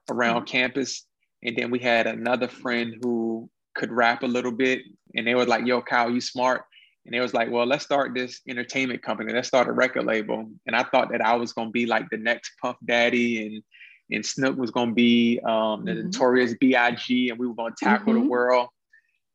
around 0.10 0.44
mm-hmm. 0.44 0.58
campus. 0.58 1.06
And 1.44 1.58
then 1.58 1.72
we 1.72 1.80
had 1.80 2.08
another 2.08 2.48
friend 2.48 2.96
who 3.02 3.50
could 3.76 3.92
rap 3.92 4.24
a 4.24 4.28
little 4.28 4.52
bit. 4.52 4.84
And 5.16 5.28
they 5.28 5.36
were 5.36 5.46
like, 5.46 5.66
yo, 5.66 5.82
Kyle, 5.82 6.10
you 6.10 6.22
smart. 6.22 6.64
and 7.06 7.14
it 7.14 7.20
was 7.20 7.34
like, 7.34 7.52
well, 7.52 7.66
let's 7.66 7.84
start 7.84 8.16
this 8.16 8.42
entertainment 8.48 9.04
company. 9.04 9.34
Let's 9.34 9.50
start 9.50 9.68
a 9.68 9.74
record 9.74 10.06
label. 10.06 10.50
And 10.66 10.76
I 10.76 10.84
thought 10.84 11.12
that 11.12 11.22
I 11.22 11.36
was 11.36 11.54
going 11.54 11.68
to 11.68 11.74
be 11.74 11.86
like 11.86 12.10
the 12.10 12.18
next 12.18 12.54
Puff 12.62 12.78
Daddy 12.86 13.46
and 13.46 13.64
and 14.12 14.24
Snoop 14.24 14.56
was 14.58 14.70
going 14.70 14.90
to 14.90 14.96
be 14.96 15.40
um, 15.40 15.84
the 15.84 15.92
mm-hmm. 15.92 16.06
notorious 16.06 16.54
B.I.G. 16.60 17.30
and 17.30 17.40
we 17.40 17.48
were 17.48 17.56
going 17.56 17.74
to 17.74 17.86
tackle 17.86 18.14
mm-hmm. 18.14 18.24
the 18.24 18.30
world. 18.30 18.68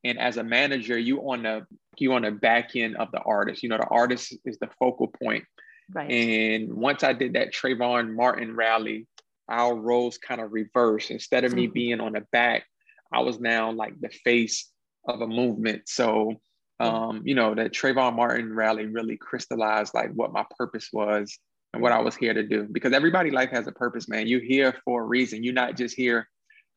And 0.05 0.19
as 0.19 0.37
a 0.37 0.45
manager, 0.45 0.99
you 0.99 1.31
on 1.31 1.43
the 1.43 1.67
you 1.99 2.13
on 2.15 2.23
the 2.23 2.31
back 2.31 2.77
end 2.77 2.97
of 2.97 3.11
the 3.13 3.21
artist. 3.21 3.63
You 3.63 3.69
know, 3.69 3.79
the 3.79 3.87
artist 3.87 4.37
is 4.45 4.59
the 4.59 4.69
focal 4.79 5.09
point. 5.09 5.45
Right. 5.93 6.11
And 6.11 6.73
once 6.73 7.03
I 7.03 7.13
did 7.13 7.35
that 7.35 7.53
Trayvon 7.53 8.15
Martin 8.15 8.55
rally, 8.55 9.07
our 9.49 9.75
roles 9.75 10.19
kind 10.19 10.41
of 10.41 10.53
reversed. 10.53 11.11
Instead 11.11 11.45
of 11.45 11.51
mm-hmm. 11.51 11.61
me 11.61 11.67
being 11.67 12.01
on 12.01 12.13
the 12.13 12.25
back, 12.33 12.65
I 13.13 13.21
was 13.21 13.41
now 13.41 13.73
like 13.73 14.01
the 14.01 14.11
face 14.25 14.71
of 15.07 15.21
a 15.21 15.27
movement. 15.27 15.83
So 15.87 16.41
um, 16.81 17.21
you 17.27 17.35
know, 17.35 17.55
that 17.55 17.73
Trayvon 17.73 18.17
Martin 18.17 18.55
rally 18.55 18.87
really 18.87 19.19
crystallized 19.19 19.93
like 19.93 20.13
what 20.15 20.33
my 20.33 20.45
purpose 20.57 20.89
was 20.93 21.39
and 21.75 21.83
what 21.83 21.93
I 21.93 22.01
was 22.01 22.17
here 22.17 22.33
to 22.33 22.43
do. 22.43 22.67
Because 22.73 22.95
everybody 22.95 23.31
life 23.31 23.51
has 23.51 23.67
a 23.67 23.73
purpose, 23.73 24.09
man. 24.09 24.27
You're 24.27 24.41
here 24.41 24.75
for 24.85 25.03
a 25.03 25.07
reason. 25.07 25.45
You're 25.45 25.53
not 25.53 25.77
just 25.77 25.95
here 25.95 26.27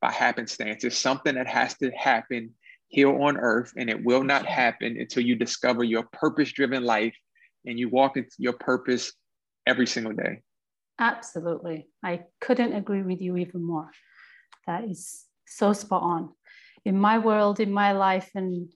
by 0.02 0.12
happenstance. 0.12 0.84
It's 0.84 0.98
something 0.98 1.36
that 1.36 1.48
has 1.48 1.78
to 1.78 1.90
happen 1.92 2.52
here 2.94 3.10
on 3.10 3.38
earth, 3.38 3.74
and 3.76 3.90
it 3.90 4.06
will 4.06 4.24
not 4.24 4.46
happen 4.46 4.98
until 5.00 5.24
you 5.24 5.36
discover 5.36 5.84
your 5.84 6.04
purpose-driven 6.14 6.84
life 6.84 7.16
and 7.66 7.80
you 7.80 7.90
walk 7.90 8.18
into 8.18 8.36
your 8.38 8.54
purpose 8.54 9.12
every 9.66 9.88
single 9.88 10.14
day. 10.14 10.44
Absolutely. 11.00 11.88
I 12.04 12.26
couldn't 12.40 12.74
agree 12.74 13.02
with 13.02 13.20
you 13.20 13.36
even 13.38 13.64
more. 13.64 13.90
That 14.68 14.84
is 14.84 15.26
so 15.48 15.74
spot 15.74 16.04
on. 16.04 16.30
In 16.86 17.00
my 17.00 17.18
world, 17.18 17.60
in 17.60 17.72
my 17.72 17.94
life, 17.94 18.30
and 18.36 18.70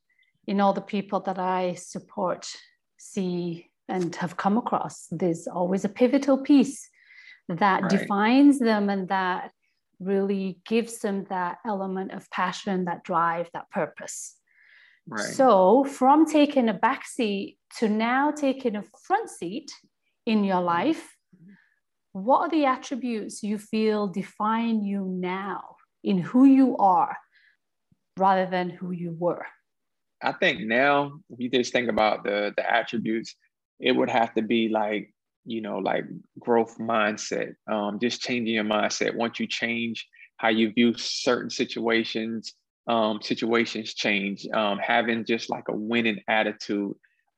in 0.48 0.62
all 0.62 0.74
the 0.74 0.82
people 0.82 1.20
that 1.22 1.38
I 1.38 1.76
support, 1.76 2.50
see, 2.98 3.70
and 3.88 4.16
have 4.16 4.36
come 4.36 4.58
across, 4.58 5.08
there's 5.12 5.48
always 5.48 5.86
a 5.86 5.90
pivotal 5.90 6.40
piece 6.40 6.90
that 7.50 7.84
right. 7.84 7.92
defines 7.92 8.58
them 8.58 8.90
and 8.90 9.08
that 9.10 9.52
really 10.00 10.60
gives 10.68 11.00
them 11.00 11.26
that 11.30 11.58
element 11.66 12.12
of 12.12 12.30
passion, 12.32 12.86
that 12.86 13.04
drive, 13.04 13.50
that 13.54 13.70
purpose. 13.72 14.36
Right. 15.08 15.22
So, 15.22 15.86
from 15.86 16.26
taking 16.26 16.70
a 16.70 16.74
back 16.74 17.06
seat 17.06 17.58
to 17.80 17.88
now 17.88 18.32
taking 18.32 18.76
a 18.76 18.84
front 19.06 19.30
seat 19.30 19.72
in 20.26 20.44
your 20.44 20.58
mm-hmm. 20.58 20.66
life, 20.66 21.16
what 22.12 22.40
are 22.42 22.50
the 22.50 22.66
attributes 22.66 23.44
you 23.44 23.58
feel 23.58 24.08
define 24.08 24.84
you 24.84 25.06
now 25.06 25.78
in 26.04 26.18
who 26.18 26.46
you 26.46 26.76
are 26.78 27.16
rather 28.18 28.50
than 28.50 28.70
who 28.70 28.92
you 28.92 29.16
were? 29.18 29.46
I 30.22 30.32
think 30.32 30.62
now, 30.62 31.20
if 31.30 31.40
you 31.40 31.50
just 31.50 31.72
think 31.72 31.90
about 31.90 32.24
the 32.24 32.54
the 32.58 32.70
attributes, 32.70 33.36
it 33.80 33.94
would 33.94 34.10
have 34.10 34.34
to 34.34 34.42
be 34.42 34.68
like 34.68 35.14
you 35.48 35.62
know 35.62 35.78
like 35.78 36.06
growth 36.40 36.78
mindset, 36.78 37.56
um, 37.72 38.00
just 38.00 38.22
changing 38.22 38.56
your 38.56 38.64
mindset. 38.64 39.16
Once 39.16 39.40
you 39.40 39.48
change 39.48 40.08
how 40.38 40.50
you 40.50 40.72
view 40.72 40.94
certain 40.96 41.50
situations, 41.50 42.54
um, 42.88 43.22
situations 43.22 43.94
change. 43.94 44.48
Um, 44.54 44.78
having 44.80 45.26
just 45.26 45.50
like 45.50 45.68
a 45.70 45.76
winning 45.76 46.22
attitude, 46.28 46.94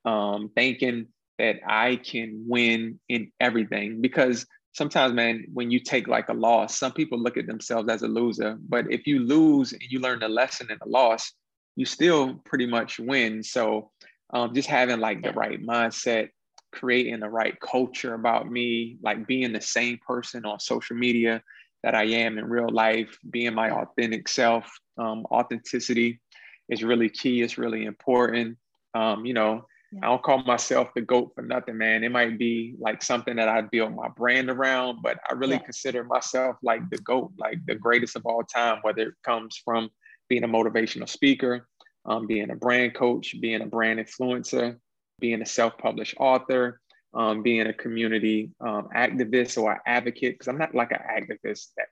um, 0.06 0.52
thinking 0.56 1.08
that 1.38 1.58
I 1.66 1.96
can 1.96 2.46
win 2.48 3.00
in 3.08 3.32
everything 3.40 4.02
because 4.02 4.46
sometimes 4.74 5.14
man 5.14 5.46
when 5.54 5.72
you 5.72 5.80
take 5.80 6.08
like 6.08 6.30
a 6.30 6.34
loss 6.34 6.78
some 6.78 6.92
people 6.92 7.18
look 7.18 7.38
at 7.38 7.48
themselves 7.48 7.90
as 7.90 8.04
a 8.04 8.08
loser 8.08 8.56
but 8.70 8.86
if 8.92 9.08
you 9.08 9.20
lose 9.20 9.74
and 9.74 9.82
you 9.90 10.00
learn 10.00 10.20
the 10.20 10.30
lesson 10.30 10.70
in 10.70 10.78
the 10.80 10.88
loss 10.88 11.34
you 11.80 11.86
still 11.86 12.36
pretty 12.44 12.66
much 12.66 13.00
win. 13.00 13.42
So 13.42 13.92
um, 14.34 14.54
just 14.54 14.68
having 14.68 15.00
like 15.00 15.24
the 15.24 15.32
right 15.32 15.62
mindset, 15.62 16.28
creating 16.72 17.20
the 17.20 17.30
right 17.30 17.60
culture 17.60 18.14
about 18.14 18.50
me, 18.50 18.98
like 19.02 19.28
being 19.28 19.54
the 19.54 19.62
same 19.62 20.00
person 20.06 20.46
on 20.46 20.60
social 20.60 20.96
media 20.96 21.42
that 21.84 21.96
I 21.96 22.04
am 22.04 22.38
in 22.38 22.46
real 22.46 22.70
life, 22.70 23.18
being 23.30 23.54
my 23.54 23.72
authentic 23.72 24.28
self, 24.28 24.70
um, 24.98 25.26
authenticity 25.32 26.20
is 26.68 26.84
really 26.84 27.10
key. 27.10 27.42
It's 27.42 27.58
really 27.58 27.86
important. 27.86 28.58
Um, 28.94 29.26
you 29.26 29.34
know, 29.34 29.66
yeah. 29.92 30.00
I 30.04 30.08
don't 30.08 30.22
call 30.22 30.44
myself 30.44 30.90
the 30.94 31.02
GOAT 31.02 31.32
for 31.34 31.42
nothing, 31.42 31.78
man. 31.78 32.04
It 32.04 32.12
might 32.12 32.38
be 32.38 32.76
like 32.80 33.02
something 33.02 33.36
that 33.38 33.50
I 33.50 33.62
build 33.62 33.96
my 33.96 34.10
brand 34.10 34.50
around, 34.50 35.00
but 35.02 35.18
I 35.30 35.34
really 35.34 35.54
yeah. 35.54 35.60
consider 35.64 36.04
myself 36.04 36.58
like 36.62 36.88
the 36.90 36.98
GOAT, 36.98 37.32
like 37.38 37.66
the 37.66 37.76
greatest 37.76 38.16
of 38.16 38.26
all 38.26 38.44
time, 38.44 38.80
whether 38.82 39.04
it 39.04 39.14
comes 39.24 39.60
from 39.64 39.90
being 40.28 40.44
a 40.44 40.48
motivational 40.48 41.10
speaker, 41.10 41.68
um, 42.06 42.28
being 42.28 42.52
a 42.52 42.56
brand 42.56 42.94
coach, 42.94 43.36
being 43.42 43.62
a 43.62 43.66
brand 43.66 44.00
influencer, 44.00 44.78
being 45.20 45.42
a 45.42 45.46
self-published 45.46 46.16
author, 46.20 46.80
um, 47.14 47.42
being 47.42 47.68
a 47.68 47.74
community 47.74 48.52
um, 48.62 48.90
activist 48.96 49.62
or 49.62 49.82
advocate. 49.86 50.36
Because 50.36 50.48
I'm 50.48 50.58
not 50.58 50.76
like 50.76 50.92
an 50.92 51.00
activist 51.10 51.70
that 51.78 51.88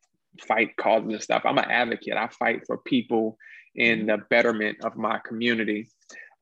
fight 0.46 0.76
causes 0.78 1.14
and 1.14 1.22
stuff. 1.22 1.44
I'm 1.46 1.58
an 1.58 1.70
advocate. 1.70 2.16
I 2.16 2.28
fight 2.28 2.62
for 2.66 2.78
people 2.78 3.38
in 3.76 4.08
the 4.08 4.18
betterment 4.30 4.84
of 4.84 4.96
my 4.96 5.20
community. 5.20 5.90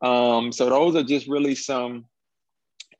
Um, 0.01 0.51
so 0.51 0.69
those 0.69 0.95
are 0.95 1.03
just 1.03 1.27
really 1.27 1.55
some 1.55 2.05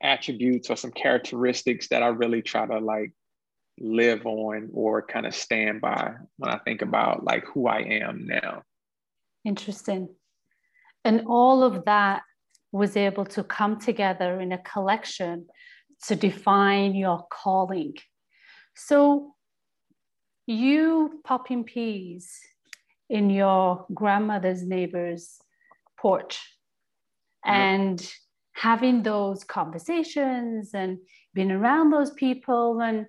attributes 0.02 0.70
or 0.70 0.76
some 0.76 0.92
characteristics 0.92 1.88
that 1.88 2.02
I 2.02 2.08
really 2.08 2.42
try 2.42 2.66
to 2.66 2.78
like 2.78 3.12
live 3.78 4.24
on 4.26 4.70
or 4.72 5.02
kind 5.02 5.26
of 5.26 5.34
stand 5.34 5.80
by 5.80 6.14
when 6.38 6.50
I 6.50 6.58
think 6.58 6.82
about 6.82 7.24
like 7.24 7.44
who 7.46 7.66
I 7.66 7.80
am 7.80 8.26
now. 8.26 8.62
Interesting. 9.44 10.08
And 11.04 11.24
all 11.26 11.62
of 11.62 11.84
that 11.84 12.22
was 12.76 12.96
able 12.96 13.24
to 13.24 13.42
come 13.42 13.78
together 13.78 14.40
in 14.40 14.52
a 14.52 14.58
collection 14.58 15.46
to 16.06 16.14
define 16.14 16.94
your 16.94 17.26
calling. 17.30 17.94
So 18.74 19.34
you 20.46 21.20
popping 21.24 21.64
peas 21.64 22.30
in 23.08 23.30
your 23.30 23.86
grandmother's 23.92 24.62
neighbor's 24.62 25.38
porch 25.98 26.40
and 27.44 28.00
yep. 28.00 28.10
having 28.54 29.02
those 29.02 29.44
conversations 29.44 30.70
and 30.74 30.98
being 31.34 31.50
around 31.50 31.90
those 31.90 32.10
people 32.12 32.80
and 32.80 33.06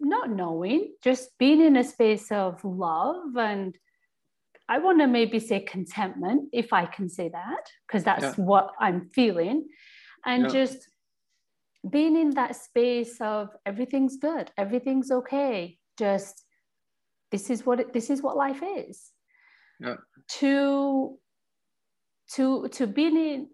not 0.00 0.30
knowing, 0.30 0.94
just 1.02 1.36
being 1.38 1.60
in 1.60 1.76
a 1.76 1.84
space 1.84 2.32
of 2.32 2.64
love 2.64 3.36
and 3.36 3.76
I 4.70 4.78
want 4.78 5.00
to 5.00 5.08
maybe 5.08 5.40
say 5.40 5.58
contentment, 5.58 6.48
if 6.52 6.72
I 6.72 6.86
can 6.86 7.08
say 7.08 7.28
that, 7.28 7.64
because 7.86 8.04
that's 8.04 8.22
yeah. 8.22 8.44
what 8.44 8.70
I'm 8.78 9.10
feeling. 9.12 9.66
And 10.24 10.44
yeah. 10.44 10.48
just 10.48 10.88
being 11.90 12.16
in 12.16 12.30
that 12.34 12.54
space 12.54 13.20
of 13.20 13.48
everything's 13.66 14.16
good, 14.16 14.52
everything's 14.56 15.10
okay. 15.10 15.76
Just 15.98 16.44
this 17.32 17.50
is 17.50 17.66
what 17.66 17.80
it, 17.80 17.92
this 17.92 18.10
is 18.10 18.22
what 18.22 18.36
life 18.36 18.62
is. 18.62 19.10
Yeah. 19.80 19.96
To 20.38 21.18
to 22.34 22.68
to 22.68 22.86
being 22.86 23.16
in, 23.16 23.48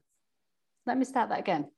let 0.85 0.99
me 0.99 1.07
start 1.07 1.31
that 1.31 1.41
again. 1.41 1.71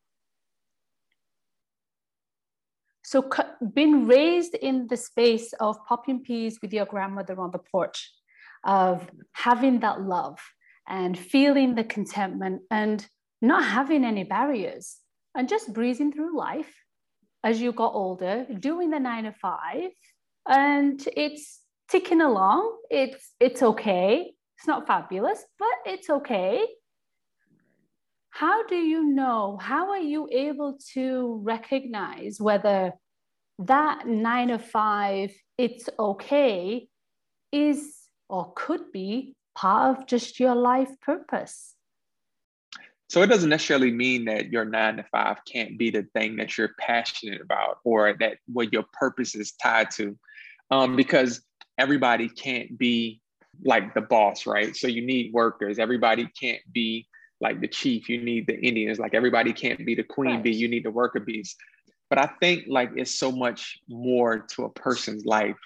So 3.05 3.31
being 3.73 4.09
raised 4.09 4.55
in 4.55 4.89
the 4.89 4.97
space 4.97 5.53
of 5.61 5.77
popping 5.89 6.23
peas 6.25 6.59
with 6.61 6.73
your 6.73 6.87
grandmother 6.87 7.41
on 7.41 7.53
the 7.53 7.61
porch 7.61 8.11
of 8.65 9.09
having 9.33 9.81
that 9.81 10.03
love 10.03 10.39
and 10.89 11.19
feeling 11.19 11.75
the 11.75 11.85
contentment 11.85 12.63
and 12.71 13.07
not 13.41 13.65
having 13.65 14.05
any 14.05 14.25
barriers 14.25 14.99
and 15.35 15.49
just 15.49 15.73
breezing 15.73 16.13
through 16.13 16.37
life 16.37 16.73
as 17.45 17.61
you 17.61 17.73
got 17.73 17.95
older, 17.95 18.47
doing 18.59 18.91
the 18.91 18.99
nine 18.99 19.25
to 19.25 19.33
five, 19.33 19.91
and 20.49 21.07
it's 21.17 21.61
ticking 21.89 22.21
along. 22.21 22.77
It's 22.91 23.33
it's 23.39 23.63
okay. 23.63 24.33
It's 24.57 24.67
not 24.67 24.87
fabulous, 24.87 25.45
but 25.59 25.75
it's 25.87 26.11
okay. 26.11 26.67
How 28.31 28.67
do 28.67 28.77
you 28.77 29.05
know? 29.05 29.59
How 29.61 29.91
are 29.91 30.01
you 30.01 30.29
able 30.33 30.79
to 30.95 31.41
recognize 31.45 32.41
whether 32.41 32.93
that 33.61 34.07
nine 34.07 34.49
to 34.49 34.59
five, 34.59 35.33
it's 35.57 35.89
okay, 35.99 36.89
is 37.53 37.98
or 38.29 38.53
could 38.55 38.93
be 38.93 39.35
part 39.55 39.99
of 39.99 40.07
just 40.07 40.39
your 40.39 40.55
life 40.55 40.91
purpose. 41.01 41.75
So 43.09 43.23
it 43.23 43.29
doesn't 43.29 43.49
necessarily 43.49 43.91
mean 43.91 44.27
that 44.27 44.53
your 44.53 44.67
nine 44.67 44.97
to 44.99 45.05
five 45.11 45.39
can't 45.51 45.79
be 45.79 45.91
the 45.91 46.07
thing 46.15 46.37
that 46.37 46.59
you're 46.59 46.75
passionate 46.79 47.41
about 47.41 47.79
or 47.83 48.15
that 48.21 48.37
what 48.53 48.73
your 48.73 48.85
purpose 48.93 49.35
is 49.35 49.53
tied 49.53 49.91
to. 49.93 50.17
Um, 50.71 50.95
because 50.95 51.41
everybody 51.79 52.29
can't 52.29 52.77
be 52.79 53.23
like 53.65 53.95
the 53.95 54.03
boss, 54.03 54.47
right? 54.47 54.77
So 54.77 54.87
you 54.87 55.05
need 55.05 55.33
workers. 55.33 55.79
Everybody 55.79 56.29
can't 56.39 56.61
be 56.71 57.07
like 57.41 57.63
the 57.63 57.69
chief. 57.69 58.11
You 58.11 58.23
need 58.23 58.47
the 58.47 58.61
Indians. 58.61 58.99
Like 58.99 59.15
everybody 59.15 59.55
can't 59.55 59.87
be 59.87 59.95
the 59.95 60.03
queen 60.03 60.35
right. 60.35 60.43
bee. 60.43 60.55
You 60.55 60.69
need 60.69 60.85
the 60.85 60.91
worker 60.91 61.21
bees. 61.21 61.57
But 62.11 62.19
I 62.19 62.31
think 62.41 62.65
like 62.69 62.91
it's 62.97 63.15
so 63.15 63.33
much 63.33 63.79
more 63.89 64.41
to 64.55 64.65
a 64.65 64.71
person's 64.71 65.25
life 65.25 65.57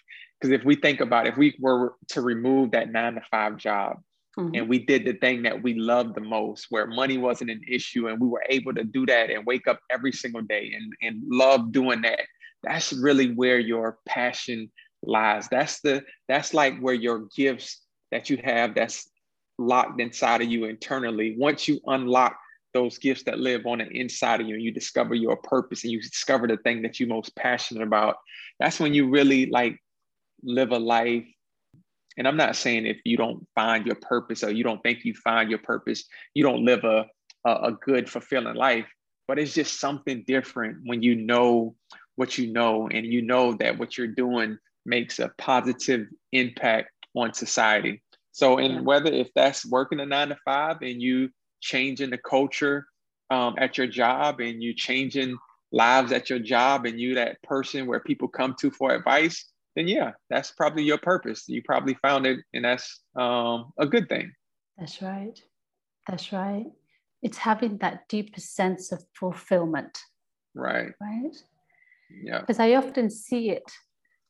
because 0.43 0.59
if 0.59 0.65
we 0.65 0.75
think 0.75 1.01
about 1.01 1.27
it, 1.27 1.31
if 1.31 1.39
we 1.39 1.55
were 1.61 1.95
to 2.09 2.21
remove 2.21 2.73
that 2.73 2.91
nine 2.91 3.15
to 3.15 3.23
five 3.31 3.57
job 3.57 3.99
Mm-hmm. 4.39 4.55
And 4.55 4.69
we 4.69 4.79
did 4.79 5.05
the 5.05 5.13
thing 5.15 5.43
that 5.43 5.63
we 5.63 5.75
loved 5.75 6.15
the 6.15 6.23
most, 6.23 6.67
where 6.71 6.87
money 6.87 7.19
wasn't 7.19 7.51
an 7.51 7.61
issue, 7.69 8.09
and 8.09 8.19
we 8.19 8.29
were 8.29 8.45
able 8.49 8.73
to 8.75 8.85
do 8.85 9.05
that 9.07 9.31
and 9.31 9.45
wake 9.45 9.67
up 9.69 9.81
every 9.91 10.13
single 10.13 10.41
day 10.43 10.73
and, 10.75 10.93
and 11.03 11.23
love 11.27 11.71
doing 11.71 12.01
that. 12.03 12.21
That's 12.63 12.93
really 12.93 13.35
where 13.35 13.59
your 13.59 13.99
passion 14.07 14.71
lies. 15.03 15.49
That's 15.51 15.81
the 15.81 16.03
that's 16.29 16.55
like 16.55 16.79
where 16.79 16.95
your 16.95 17.27
gifts 17.37 17.83
that 18.11 18.31
you 18.31 18.39
have 18.43 18.75
that's 18.75 19.11
locked 19.59 20.01
inside 20.01 20.41
of 20.41 20.49
you 20.49 20.65
internally. 20.65 21.37
Once 21.39 21.69
you 21.69 21.81
unlock 21.87 22.39
those 22.73 22.97
gifts 22.97 23.25
that 23.25 23.39
live 23.39 23.67
on 23.67 23.79
the 23.79 23.89
inside 23.89 24.41
of 24.41 24.47
you 24.47 24.55
and 24.55 24.63
you 24.63 24.71
discover 24.71 25.15
your 25.15 25.37
purpose 25.37 25.83
and 25.83 25.93
you 25.93 26.01
discover 26.01 26.47
the 26.47 26.57
thing 26.59 26.81
that 26.83 26.99
you're 26.99 27.09
most 27.09 27.37
passionate 27.37 27.83
about, 27.83 28.17
that's 28.59 28.81
when 28.81 28.95
you 28.95 29.11
really 29.11 29.47
like 29.47 29.79
live 30.43 30.71
a 30.71 30.79
life 30.79 31.27
and 32.17 32.29
I'm 32.29 32.37
not 32.37 32.57
saying 32.57 32.87
if 32.87 32.99
you 33.05 33.17
don't 33.17 33.47
find 33.55 33.87
your 33.87 33.97
purpose 33.97 34.45
or 34.45 34.51
you 34.51 34.65
don't 34.65 34.83
think 34.83 35.05
you 35.05 35.15
find 35.15 35.51
your 35.51 35.59
purpose, 35.59 36.05
you 36.35 36.43
don't 36.43 36.65
live 36.65 36.85
a, 36.85 37.07
a, 37.47 37.51
a 37.51 37.73
good, 37.73 38.09
fulfilling 38.09 38.55
life. 38.55 38.87
But 39.29 39.39
it's 39.39 39.55
just 39.55 39.81
something 39.81 40.25
different 40.27 40.79
when 40.85 41.03
you 41.03 41.15
know 41.15 41.75
what 42.17 42.37
you 42.37 42.53
know 42.53 42.89
and 42.89 43.07
you 43.07 43.23
know 43.23 43.55
that 43.55 43.79
what 43.79 43.97
you're 43.97 44.07
doing 44.07 44.59
makes 44.85 45.19
a 45.19 45.33
positive 45.39 46.07
impact 46.33 46.91
on 47.15 47.33
society. 47.33 48.03
So, 48.33 48.59
and 48.59 48.85
whether 48.85 49.13
if 49.13 49.29
that's 49.35 49.65
working 49.65 50.01
a 50.01 50.07
nine 50.07 50.29
to 50.29 50.37
five 50.45 50.79
and 50.83 51.01
you 51.01 51.31
changing 51.61 52.11
the 52.11 52.19
culture 52.19 52.87
um, 53.31 53.55
at 53.59 53.79
your 53.79 53.87
job 53.87 54.41
and 54.41 54.63
you 54.63 54.75
changing 54.75 55.39
lives 55.71 56.13
at 56.13 56.29
your 56.29 56.39
job 56.39 56.85
and 56.85 57.01
you 57.01 57.15
that 57.15 57.41
person 57.43 57.87
where 57.87 58.01
people 58.01 58.29
come 58.29 58.55
to 58.61 58.71
for 58.71 58.95
advice, 58.95 59.52
then 59.77 59.89
yeah, 59.89 60.13
that's 60.29 60.51
probably 60.51 60.83
your 60.83 60.99
purpose. 60.99 61.45
You 61.49 61.63
probably 61.63 61.95
found 62.03 62.27
it, 62.27 62.41
and 62.53 62.65
that's 62.65 63.01
um, 63.17 63.73
a 63.79 63.87
good 63.87 64.09
thing. 64.09 64.33
That's 64.79 65.01
right. 65.03 65.41
That's 66.09 66.33
right. 66.33 66.67
It's 67.23 67.39
having 67.39 67.79
that 67.79 68.09
deeper 68.09 68.41
sense 68.41 68.93
of 68.93 69.05
fulfillment. 69.19 69.99
Right. 70.55 70.93
Right. 71.01 71.37
Yeah. 72.23 72.41
Because 72.41 72.59
I 72.59 72.75
often 72.75 73.11
see 73.11 73.51
it 73.51 73.71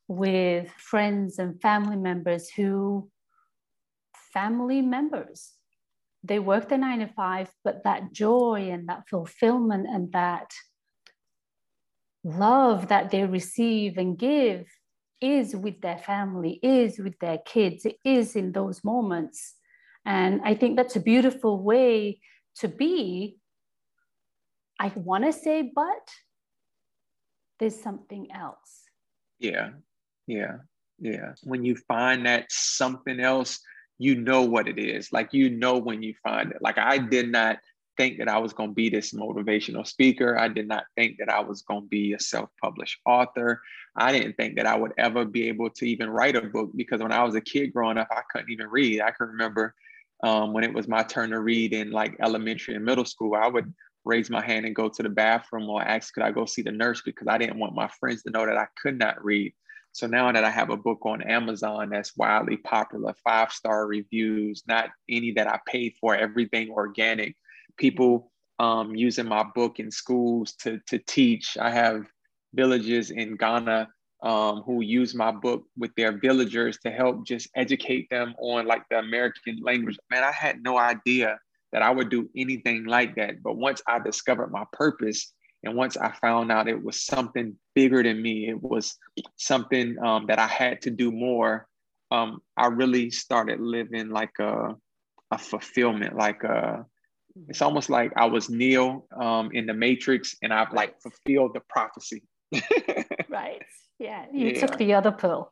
with 0.07 0.69
friends 0.77 1.39
and 1.39 1.59
family 1.61 1.95
members 1.97 2.49
who, 2.49 3.09
family 4.33 4.81
members, 4.81 5.53
they 6.23 6.39
work 6.39 6.69
the 6.69 6.77
nine 6.77 6.99
to 6.99 7.07
five, 7.07 7.49
but 7.63 7.83
that 7.83 8.13
joy 8.13 8.69
and 8.71 8.87
that 8.87 9.03
fulfillment 9.09 9.87
and 9.89 10.11
that 10.13 10.51
love 12.23 12.87
that 12.87 13.11
they 13.11 13.25
receive 13.25 13.97
and 13.97 14.17
give 14.17 14.67
is 15.23 15.55
with 15.55 15.79
their 15.81 15.97
family, 15.97 16.59
is 16.61 16.99
with 16.99 17.17
their 17.19 17.37
kids, 17.39 17.85
it 17.85 17.97
is 18.03 18.35
in 18.35 18.51
those 18.51 18.83
moments. 18.83 19.55
And 20.05 20.41
I 20.43 20.53
think 20.53 20.75
that's 20.75 20.97
a 20.97 20.99
beautiful 20.99 21.63
way 21.63 22.19
to 22.57 22.67
be. 22.67 23.37
I 24.79 24.91
want 24.95 25.23
to 25.23 25.31
say, 25.31 25.71
but 25.73 26.09
there's 27.59 27.81
something 27.81 28.27
else. 28.31 28.83
Yeah, 29.39 29.69
yeah, 30.27 30.57
yeah. 30.99 31.33
When 31.43 31.63
you 31.63 31.75
find 31.87 32.25
that 32.25 32.51
something 32.51 33.19
else, 33.19 33.59
you 33.99 34.15
know 34.15 34.41
what 34.41 34.67
it 34.67 34.77
is. 34.77 35.13
Like 35.13 35.33
you 35.33 35.49
know 35.49 35.77
when 35.77 36.03
you 36.03 36.13
find 36.21 36.51
it. 36.51 36.61
Like 36.61 36.77
I 36.77 36.97
did 36.97 37.31
not 37.31 37.59
think 37.97 38.17
that 38.17 38.27
I 38.27 38.37
was 38.37 38.53
going 38.53 38.69
to 38.69 38.75
be 38.75 38.89
this 38.89 39.13
motivational 39.13 39.85
speaker. 39.85 40.37
I 40.37 40.47
did 40.47 40.67
not 40.67 40.85
think 40.95 41.17
that 41.19 41.29
I 41.29 41.41
was 41.41 41.61
going 41.61 41.83
to 41.83 41.87
be 41.87 42.13
a 42.13 42.19
self 42.19 42.49
published 42.61 42.99
author. 43.05 43.61
I 43.95 44.11
didn't 44.11 44.33
think 44.33 44.55
that 44.57 44.65
I 44.65 44.75
would 44.75 44.93
ever 44.97 45.25
be 45.25 45.47
able 45.47 45.69
to 45.71 45.85
even 45.85 46.09
write 46.09 46.35
a 46.35 46.41
book 46.41 46.71
because 46.75 47.01
when 47.01 47.11
I 47.11 47.23
was 47.23 47.35
a 47.35 47.41
kid 47.41 47.73
growing 47.73 47.97
up, 47.97 48.07
I 48.11 48.21
couldn't 48.31 48.51
even 48.51 48.67
read. 48.67 49.01
I 49.01 49.11
can 49.11 49.27
remember 49.27 49.75
um, 50.23 50.53
when 50.53 50.63
it 50.63 50.73
was 50.73 50.87
my 50.87 51.03
turn 51.03 51.31
to 51.31 51.39
read 51.39 51.73
in 51.73 51.91
like 51.91 52.15
elementary 52.21 52.75
and 52.75 52.85
middle 52.85 53.05
school, 53.05 53.35
I 53.35 53.47
would 53.47 53.73
raise 54.05 54.29
my 54.29 54.43
hand 54.43 54.65
and 54.65 54.75
go 54.75 54.89
to 54.89 55.03
the 55.03 55.09
bathroom 55.09 55.69
or 55.69 55.81
ask, 55.81 56.13
could 56.13 56.23
I 56.23 56.31
go 56.31 56.45
see 56.45 56.61
the 56.61 56.71
nurse 56.71 57.01
because 57.03 57.27
I 57.27 57.37
didn't 57.37 57.59
want 57.59 57.75
my 57.75 57.89
friends 57.99 58.23
to 58.23 58.31
know 58.31 58.45
that 58.45 58.57
I 58.57 58.67
could 58.81 58.97
not 58.97 59.23
read. 59.23 59.53
So 59.91 60.07
now 60.07 60.31
that 60.31 60.43
I 60.43 60.49
have 60.49 60.71
a 60.71 60.77
book 60.77 61.05
on 61.05 61.21
Amazon 61.21 61.89
that's 61.89 62.17
wildly 62.17 62.57
popular, 62.57 63.13
five 63.23 63.51
star 63.51 63.85
reviews, 63.85 64.63
not 64.67 64.89
any 65.07 65.31
that 65.33 65.47
I 65.47 65.59
paid 65.67 65.93
for, 66.01 66.15
everything 66.15 66.71
organic, 66.71 67.35
people 67.77 68.31
um, 68.59 68.95
using 68.95 69.27
my 69.27 69.43
book 69.55 69.79
in 69.79 69.91
schools 69.91 70.53
to, 70.61 70.79
to 70.87 70.99
teach. 70.99 71.57
I 71.59 71.69
have 71.71 72.05
villages 72.53 73.11
in 73.11 73.35
Ghana 73.35 73.89
um, 74.23 74.61
who 74.65 74.81
use 74.81 75.13
my 75.13 75.31
book 75.31 75.65
with 75.77 75.91
their 75.95 76.17
villagers 76.17 76.77
to 76.79 76.91
help 76.91 77.25
just 77.25 77.49
educate 77.55 78.09
them 78.09 78.33
on 78.39 78.65
like 78.65 78.83
the 78.89 78.99
American 78.99 79.59
language. 79.61 79.97
Man, 80.09 80.23
I 80.23 80.31
had 80.31 80.63
no 80.63 80.77
idea 80.77 81.39
that 81.73 81.81
I 81.81 81.89
would 81.89 82.09
do 82.09 82.29
anything 82.35 82.85
like 82.85 83.15
that. 83.15 83.43
But 83.43 83.57
once 83.57 83.81
I 83.87 83.99
discovered 83.99 84.51
my 84.51 84.63
purpose 84.71 85.33
and 85.63 85.75
once 85.75 85.97
I 85.97 86.11
found 86.21 86.51
out 86.51 86.69
it 86.69 86.81
was 86.81 87.03
something 87.03 87.57
bigger 87.73 88.03
than 88.03 88.21
me, 88.21 88.47
it 88.47 88.61
was 88.61 88.95
something 89.37 89.97
um, 89.99 90.27
that 90.27 90.39
I 90.39 90.47
had 90.47 90.81
to 90.83 90.91
do 90.91 91.11
more, 91.11 91.67
um, 92.11 92.41
I 92.55 92.67
really 92.67 93.09
started 93.09 93.59
living 93.59 94.09
like 94.09 94.37
a, 94.39 94.75
a 95.31 95.37
fulfillment, 95.37 96.15
like 96.15 96.43
a, 96.43 96.85
it's 97.47 97.61
almost 97.61 97.89
like 97.89 98.11
I 98.15 98.25
was 98.25 98.49
Neo 98.49 99.05
um, 99.19 99.49
in 99.53 99.65
the 99.65 99.73
Matrix, 99.73 100.35
and 100.41 100.53
I've 100.53 100.71
like 100.73 101.01
fulfilled 101.01 101.53
the 101.53 101.61
prophecy. 101.67 102.23
right. 103.29 103.61
Yeah. 103.99 104.25
You 104.31 104.49
yeah. 104.49 104.59
took 104.59 104.77
the 104.77 104.93
other 104.93 105.11
pill. 105.11 105.51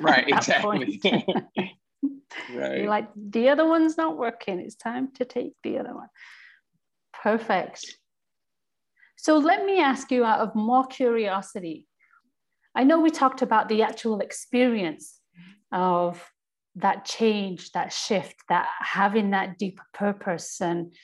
right. 0.00 0.28
exactly. 0.28 1.00
right. 2.54 2.78
You're 2.78 2.88
like 2.88 3.08
the 3.16 3.48
other 3.48 3.66
one's 3.66 3.96
not 3.96 4.18
working. 4.18 4.60
It's 4.60 4.74
time 4.74 5.12
to 5.14 5.24
take 5.24 5.54
the 5.62 5.78
other 5.78 5.94
one. 5.94 6.08
Perfect. 7.22 7.98
So 9.16 9.38
let 9.38 9.64
me 9.64 9.80
ask 9.80 10.10
you 10.10 10.24
out 10.24 10.40
of 10.40 10.54
more 10.54 10.86
curiosity. 10.86 11.86
I 12.74 12.84
know 12.84 13.00
we 13.00 13.10
talked 13.10 13.40
about 13.40 13.70
the 13.70 13.82
actual 13.82 14.20
experience 14.20 15.18
of 15.72 16.22
that 16.76 17.04
change, 17.04 17.72
that 17.72 17.92
shift, 17.92 18.36
that 18.48 18.68
having 18.80 19.30
that 19.30 19.58
deeper 19.58 19.84
purpose 19.94 20.60
and 20.60 20.94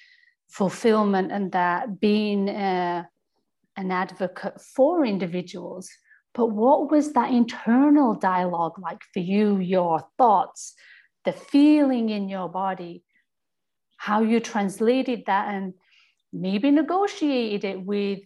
fulfillment, 0.49 1.33
and 1.33 1.53
that 1.53 1.99
being 1.99 2.49
a, 2.49 3.09
an 3.77 3.91
advocate 3.91 4.61
for 4.61 5.05
individuals. 5.05 5.89
But 6.35 6.47
what 6.47 6.91
was 6.91 7.13
that 7.13 7.31
internal 7.31 8.15
dialogue 8.15 8.79
like 8.79 9.03
for 9.13 9.21
you, 9.21 9.59
your 9.59 10.07
thoughts, 10.19 10.75
the 11.25 11.33
feeling 11.33 12.11
in 12.11 12.29
your 12.29 12.49
body, 12.49 13.03
how 13.97 14.23
you 14.23 14.41
translated 14.41 15.25
that 15.27 15.55
and 15.55 15.75
maybe 16.33 16.71
negotiated 16.71 17.65
it 17.65 17.83
with 17.83 18.21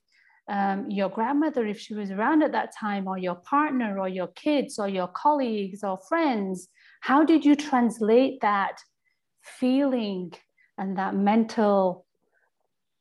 um, 0.48 0.90
your 0.90 1.08
grandmother 1.08 1.66
if 1.66 1.78
she 1.80 1.94
was 1.94 2.10
around 2.10 2.42
at 2.42 2.52
that 2.52 2.70
time, 2.78 3.06
or 3.06 3.18
your 3.18 3.34
partner, 3.34 3.98
or 3.98 4.08
your 4.08 4.28
kids, 4.28 4.78
or 4.78 4.88
your 4.88 5.08
colleagues, 5.08 5.82
or 5.84 5.98
friends? 6.08 6.68
How 7.00 7.24
did 7.24 7.44
you 7.44 7.54
translate 7.54 8.40
that 8.40 8.78
feeling 9.42 10.32
and 10.78 10.98
that 10.98 11.14
mental 11.14 12.06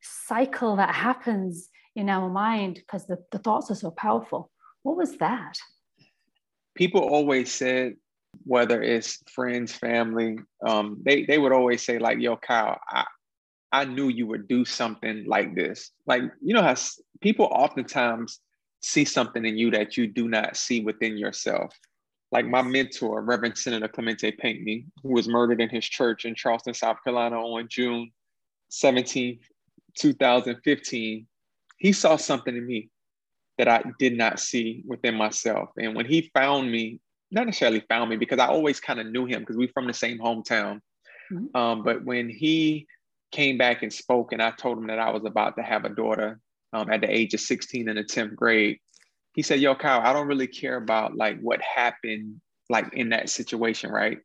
cycle 0.01 0.75
that 0.75 0.93
happens 0.93 1.69
in 1.95 2.10
our 2.10 2.29
mind 2.29 2.75
because 2.75 3.08
the, 3.08 3.17
the 3.31 3.39
thoughts 3.39 3.71
are 3.71 3.75
so 3.75 3.91
powerful? 3.91 4.51
What 4.84 4.97
was 4.97 5.17
that? 5.17 5.58
People 6.75 7.01
always 7.01 7.51
said, 7.51 7.95
whether 8.43 8.81
it's 8.81 9.23
friends, 9.31 9.73
family, 9.73 10.38
um, 10.65 11.01
they, 11.05 11.23
they 11.23 11.38
would 11.38 11.53
always 11.53 11.84
say, 11.84 11.99
like, 11.99 12.19
yo, 12.19 12.36
Kyle, 12.36 12.77
I, 12.89 13.05
I 13.71 13.86
knew 13.86 14.10
you 14.10 14.27
would 14.27 14.47
do 14.47 14.65
something 14.65 15.25
like 15.25 15.55
this. 15.55 15.91
Like, 16.05 16.23
you 16.41 16.53
know 16.53 16.62
how 16.62 16.75
people 17.21 17.45
oftentimes 17.51 18.39
see 18.81 19.05
something 19.05 19.45
in 19.45 19.58
you 19.58 19.71
that 19.71 19.97
you 19.97 20.08
do 20.08 20.27
not 20.27 20.55
see 20.55 20.81
within 20.81 21.17
yourself 21.17 21.73
like 22.36 22.48
my 22.48 22.62
mentor, 22.62 23.21
Reverend 23.21 23.58
Senator 23.58 23.88
Clementa 23.88 24.38
Pinckney, 24.38 24.84
who 25.02 25.13
was 25.13 25.26
murdered 25.26 25.62
in 25.62 25.69
his 25.69 25.86
church 25.86 26.26
in 26.26 26.36
Charleston, 26.36 26.74
South 26.74 26.98
Carolina 27.02 27.38
on 27.38 27.69
June 27.69 28.12
17, 28.71 29.39
2015, 29.98 31.28
he 31.78 31.91
saw 31.93 32.17
something 32.17 32.54
in 32.54 32.67
me 32.67 32.89
that 33.58 33.69
I 33.69 33.86
did 34.00 34.17
not 34.17 34.41
see 34.41 34.84
within 34.86 35.15
myself. 35.15 35.69
And 35.78 35.95
when 35.95 36.06
he 36.06 36.30
found 36.34 36.69
me, 36.69 37.00
not 37.32 37.45
necessarily 37.45 37.86
found 37.88 38.10
me 38.10 38.17
because 38.17 38.39
I 38.39 38.48
always 38.48 38.82
kind 38.82 39.00
of 39.00 39.08
knew 39.08 39.26
him 39.26 39.39
because 39.39 39.56
we 39.56 39.67
are 39.67 39.74
from 39.74 39.88
the 39.88 39.93
same 39.93 40.19
hometown. 40.19 40.82
Mm-hmm. 41.32 41.56
Um, 41.56 41.84
but 41.84 42.04
when 42.04 42.28
he 42.28 42.86
came 43.32 43.58
back 43.58 43.82
and 43.82 43.93
spoke, 43.93 44.34
and 44.34 44.41
I 44.41 44.52
told 44.52 44.78
him 44.78 44.88
that 44.88 45.00
I 45.00 45.10
was 45.10 45.24
about 45.24 45.56
to 45.56 45.63
have 45.63 45.86
a 45.86 45.89
daughter 45.89 46.41
um, 46.74 46.91
at 46.91 47.00
the 47.00 47.10
age 47.10 47.34
of 47.34 47.39
16 47.39 47.88
in 47.88 47.95
the 47.95 48.04
10th 48.04 48.36
grade, 48.36 48.80
he 49.36 49.41
said, 49.41 49.60
Yo, 49.60 49.76
Kyle, 49.76 50.02
I 50.02 50.13
don't 50.13 50.28
really 50.28 50.48
care 50.48 50.78
about 50.78 51.15
like 51.15 51.39
what 51.41 51.62
happened 51.62 52.41
like 52.69 52.93
in 52.93 53.10
that 53.10 53.30
situation, 53.30 53.91
right? 53.91 54.17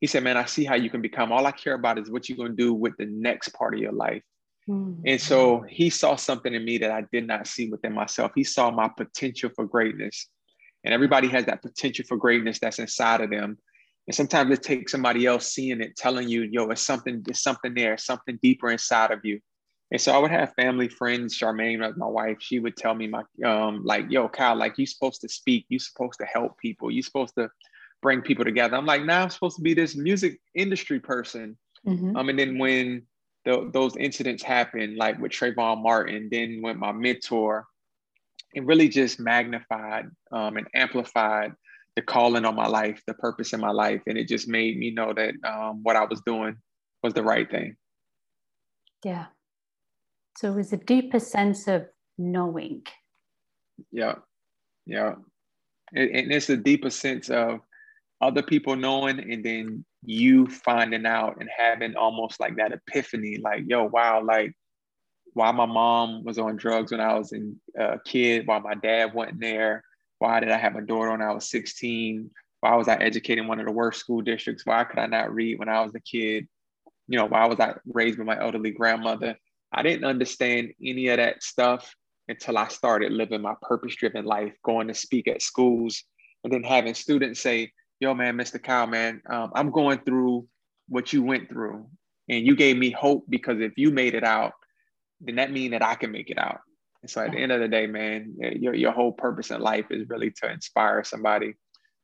He 0.00 0.06
said, 0.06 0.24
Man, 0.24 0.36
I 0.36 0.46
see 0.46 0.64
how 0.64 0.74
you 0.74 0.90
can 0.90 1.02
become. 1.02 1.30
All 1.32 1.46
I 1.46 1.52
care 1.52 1.74
about 1.74 1.98
is 1.98 2.10
what 2.10 2.28
you're 2.28 2.38
gonna 2.38 2.56
do 2.56 2.72
with 2.72 2.94
the 2.98 3.06
next 3.06 3.50
part 3.50 3.74
of 3.74 3.80
your 3.80 3.92
life. 3.92 4.22
Mm-hmm. 4.68 5.02
And 5.06 5.20
so 5.20 5.64
he 5.68 5.90
saw 5.90 6.16
something 6.16 6.54
in 6.54 6.64
me 6.64 6.78
that 6.78 6.90
I 6.90 7.04
did 7.12 7.26
not 7.26 7.46
see 7.46 7.68
within 7.68 7.92
myself. 7.92 8.32
He 8.34 8.44
saw 8.44 8.70
my 8.70 8.88
potential 8.88 9.50
for 9.54 9.66
greatness. 9.66 10.28
And 10.84 10.92
everybody 10.92 11.28
has 11.28 11.44
that 11.46 11.62
potential 11.62 12.04
for 12.08 12.16
greatness 12.16 12.58
that's 12.58 12.78
inside 12.78 13.20
of 13.20 13.30
them. 13.30 13.58
And 14.06 14.14
sometimes 14.14 14.52
it 14.52 14.62
takes 14.62 14.92
somebody 14.92 15.26
else 15.26 15.52
seeing 15.52 15.80
it, 15.80 15.96
telling 15.96 16.28
you, 16.28 16.42
yo, 16.42 16.68
it's 16.68 16.82
something, 16.82 17.22
there's 17.24 17.42
something 17.42 17.74
there, 17.74 17.96
something 17.96 18.38
deeper 18.42 18.70
inside 18.70 19.10
of 19.10 19.20
you. 19.22 19.40
And 19.94 20.00
so 20.00 20.12
I 20.12 20.18
would 20.18 20.32
have 20.32 20.52
family 20.54 20.88
friends, 20.88 21.38
Charmaine, 21.38 21.96
my 21.96 22.06
wife, 22.08 22.38
she 22.40 22.58
would 22.58 22.76
tell 22.76 22.96
me 22.96 23.06
my 23.06 23.22
um, 23.44 23.84
like, 23.84 24.06
yo, 24.10 24.28
Kyle, 24.28 24.56
like 24.56 24.76
you're 24.76 24.88
supposed 24.88 25.20
to 25.20 25.28
speak, 25.28 25.66
you're 25.68 25.78
supposed 25.78 26.18
to 26.18 26.26
help 26.26 26.58
people, 26.58 26.90
you're 26.90 27.04
supposed 27.04 27.36
to 27.38 27.48
bring 28.02 28.20
people 28.20 28.44
together. 28.44 28.76
I'm 28.76 28.86
like, 28.86 29.04
nah, 29.04 29.22
I'm 29.22 29.30
supposed 29.30 29.54
to 29.54 29.62
be 29.62 29.72
this 29.72 29.94
music 29.94 30.40
industry 30.52 30.98
person. 30.98 31.56
Mm-hmm. 31.86 32.16
Um, 32.16 32.28
and 32.28 32.36
then 32.36 32.58
when 32.58 33.04
the, 33.44 33.70
those 33.72 33.96
incidents 33.96 34.42
happened, 34.42 34.96
like 34.96 35.20
with 35.20 35.30
Trayvon 35.30 35.80
Martin, 35.80 36.28
then 36.28 36.58
with 36.60 36.76
my 36.76 36.90
mentor, 36.90 37.64
it 38.52 38.66
really 38.66 38.88
just 38.88 39.20
magnified 39.20 40.06
um, 40.32 40.56
and 40.56 40.66
amplified 40.74 41.52
the 41.94 42.02
calling 42.02 42.44
on 42.44 42.56
my 42.56 42.66
life, 42.66 43.00
the 43.06 43.14
purpose 43.14 43.52
in 43.52 43.60
my 43.60 43.70
life. 43.70 44.02
And 44.08 44.18
it 44.18 44.26
just 44.26 44.48
made 44.48 44.76
me 44.76 44.90
know 44.90 45.12
that 45.12 45.34
um, 45.44 45.84
what 45.84 45.94
I 45.94 46.04
was 46.04 46.20
doing 46.26 46.56
was 47.04 47.14
the 47.14 47.22
right 47.22 47.48
thing. 47.48 47.76
Yeah. 49.04 49.26
So 50.36 50.52
it 50.52 50.56
was 50.56 50.72
a 50.72 50.78
deeper 50.78 51.20
sense 51.20 51.68
of 51.68 51.86
knowing. 52.18 52.82
Yeah. 53.92 54.16
Yeah. 54.86 55.14
And, 55.94 56.10
and 56.10 56.32
it's 56.32 56.50
a 56.50 56.56
deeper 56.56 56.90
sense 56.90 57.30
of 57.30 57.60
other 58.20 58.42
people 58.42 58.76
knowing 58.76 59.20
and 59.32 59.44
then 59.44 59.84
you 60.04 60.46
finding 60.46 61.06
out 61.06 61.36
and 61.40 61.48
having 61.56 61.96
almost 61.96 62.40
like 62.40 62.56
that 62.56 62.72
epiphany 62.72 63.38
like, 63.42 63.64
yo, 63.66 63.84
wow, 63.84 64.22
like 64.22 64.54
why 65.32 65.50
my 65.52 65.66
mom 65.66 66.24
was 66.24 66.38
on 66.38 66.56
drugs 66.56 66.92
when 66.92 67.00
I 67.00 67.18
was 67.18 67.32
a 67.32 67.82
uh, 67.82 67.96
kid, 68.04 68.46
why 68.46 68.58
my 68.58 68.74
dad 68.74 69.14
wasn't 69.14 69.40
there, 69.40 69.82
why 70.18 70.40
did 70.40 70.50
I 70.50 70.58
have 70.58 70.76
a 70.76 70.80
daughter 70.80 71.10
when 71.10 71.22
I 71.22 71.32
was 71.32 71.48
16? 71.50 72.30
Why 72.60 72.76
was 72.76 72.88
I 72.88 72.94
educated 72.94 73.42
in 73.42 73.48
one 73.48 73.60
of 73.60 73.66
the 73.66 73.72
worst 73.72 74.00
school 74.00 74.22
districts? 74.22 74.64
Why 74.64 74.84
could 74.84 74.98
I 74.98 75.06
not 75.06 75.34
read 75.34 75.58
when 75.58 75.68
I 75.68 75.82
was 75.82 75.94
a 75.94 76.00
kid? 76.00 76.46
You 77.08 77.18
know, 77.18 77.26
why 77.26 77.46
was 77.46 77.60
I 77.60 77.74
raised 77.86 78.16
by 78.18 78.24
my 78.24 78.40
elderly 78.40 78.70
grandmother? 78.70 79.36
I 79.74 79.82
didn't 79.82 80.04
understand 80.04 80.72
any 80.82 81.08
of 81.08 81.16
that 81.18 81.42
stuff 81.42 81.94
until 82.28 82.56
I 82.56 82.68
started 82.68 83.12
living 83.12 83.42
my 83.42 83.54
purpose 83.60 83.96
driven 83.96 84.24
life, 84.24 84.54
going 84.64 84.88
to 84.88 84.94
speak 84.94 85.28
at 85.28 85.42
schools, 85.42 86.02
and 86.42 86.52
then 86.52 86.62
having 86.62 86.94
students 86.94 87.40
say, 87.40 87.72
Yo, 88.00 88.14
man, 88.14 88.36
Mr. 88.36 88.62
Kyle, 88.62 88.86
man, 88.86 89.22
um, 89.30 89.50
I'm 89.54 89.70
going 89.70 89.98
through 90.00 90.46
what 90.88 91.12
you 91.12 91.22
went 91.22 91.48
through. 91.48 91.86
And 92.28 92.46
you 92.46 92.56
gave 92.56 92.76
me 92.76 92.90
hope 92.90 93.24
because 93.28 93.60
if 93.60 93.72
you 93.76 93.90
made 93.90 94.14
it 94.14 94.24
out, 94.24 94.52
then 95.20 95.36
that 95.36 95.52
means 95.52 95.72
that 95.72 95.82
I 95.82 95.94
can 95.94 96.10
make 96.10 96.30
it 96.30 96.38
out. 96.38 96.60
And 97.02 97.10
so 97.10 97.22
at 97.22 97.32
the 97.32 97.38
end 97.38 97.52
of 97.52 97.60
the 97.60 97.68
day, 97.68 97.86
man, 97.86 98.34
your, 98.38 98.74
your 98.74 98.92
whole 98.92 99.12
purpose 99.12 99.50
in 99.50 99.60
life 99.60 99.86
is 99.90 100.08
really 100.08 100.30
to 100.42 100.50
inspire 100.50 101.04
somebody, 101.04 101.54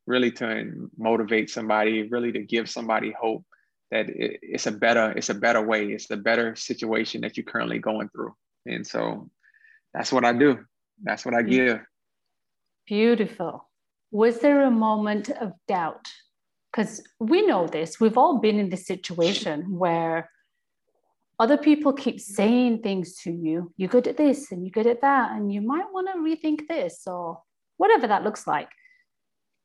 really 0.06 0.30
to 0.33 0.90
motivate 0.98 1.50
somebody, 1.50 2.02
really 2.09 2.33
to 2.33 2.40
give 2.40 2.68
somebody 2.68 3.14
hope 3.18 3.44
that 3.90 4.07
it's 4.09 4.66
a 4.66 4.72
better, 4.72 5.12
it's 5.12 5.31
a 5.31 5.35
better 5.35 5.61
way. 5.61 5.87
It's 5.87 6.11
a 6.11 6.16
better 6.16 6.55
situation 6.55 7.20
that 7.22 7.37
you're 7.37 7.44
currently 7.44 7.79
going 7.79 8.09
through. 8.11 8.35
And 8.66 8.87
so 8.87 9.31
that's 9.92 10.12
what 10.12 10.24
I 10.24 10.33
do. 10.33 10.61
That's 11.03 11.24
what 11.24 11.35
I 11.35 11.42
give. 11.42 11.81
Beautiful. 12.87 13.68
Was 14.11 14.40
there 14.40 14.62
a 14.62 14.70
moment 14.70 15.31
of 15.31 15.53
doubt? 15.66 16.07
Because 16.70 17.03
we 17.18 17.44
know 17.44 17.66
this, 17.66 17.98
we've 17.98 18.18
all 18.18 18.38
been 18.38 18.59
in 18.59 18.68
this 18.68 18.87
situation 18.87 19.76
where 19.76 20.31
other 21.40 21.57
people 21.57 21.92
keep 21.92 22.20
saying 22.20 22.83
things 22.83 23.16
to 23.22 23.33
you. 23.33 23.72
You're 23.76 23.88
good 23.88 24.07
at 24.07 24.16
this 24.16 24.53
and 24.53 24.64
you're 24.64 24.70
good 24.70 24.87
at 24.87 25.00
that, 25.00 25.33
and 25.33 25.53
you 25.53 25.62
might 25.62 25.92
want 25.92 26.09
to 26.09 26.20
rethink 26.20 26.68
this 26.68 27.03
or 27.07 27.40
whatever 27.76 28.07
that 28.07 28.22
looks 28.22 28.46
like. 28.46 28.68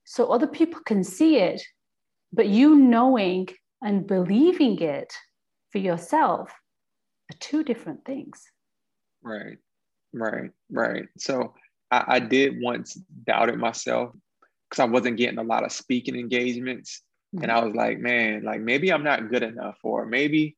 So 0.05 0.31
other 0.31 0.47
people 0.47 0.81
can 0.85 1.03
see 1.03 1.37
it, 1.37 1.61
but 2.31 2.47
you 2.47 2.75
knowing 2.75 3.49
and 3.85 4.07
believing 4.07 4.79
it 4.81 5.13
for 5.71 5.77
yourself 5.77 6.51
are 7.31 7.37
two 7.39 7.63
different 7.63 8.03
things. 8.03 8.43
Right, 9.21 9.57
right, 10.11 10.49
right. 10.71 11.05
So 11.17 11.53
I, 11.91 12.03
I 12.07 12.19
did 12.19 12.61
once 12.61 12.95
doubted 13.25 13.57
myself 13.59 14.11
because 14.69 14.81
I 14.81 14.85
wasn't 14.85 15.17
getting 15.17 15.37
a 15.37 15.43
lot 15.43 15.63
of 15.63 15.71
speaking 15.71 16.15
engagements. 16.15 17.03
Mm-hmm. 17.33 17.43
And 17.43 17.51
I 17.51 17.63
was 17.63 17.75
like, 17.75 17.99
man, 17.99 18.43
like 18.43 18.59
maybe 18.59 18.91
I'm 18.91 19.03
not 19.03 19.29
good 19.29 19.43
enough, 19.43 19.77
or 19.83 20.05
maybe 20.07 20.57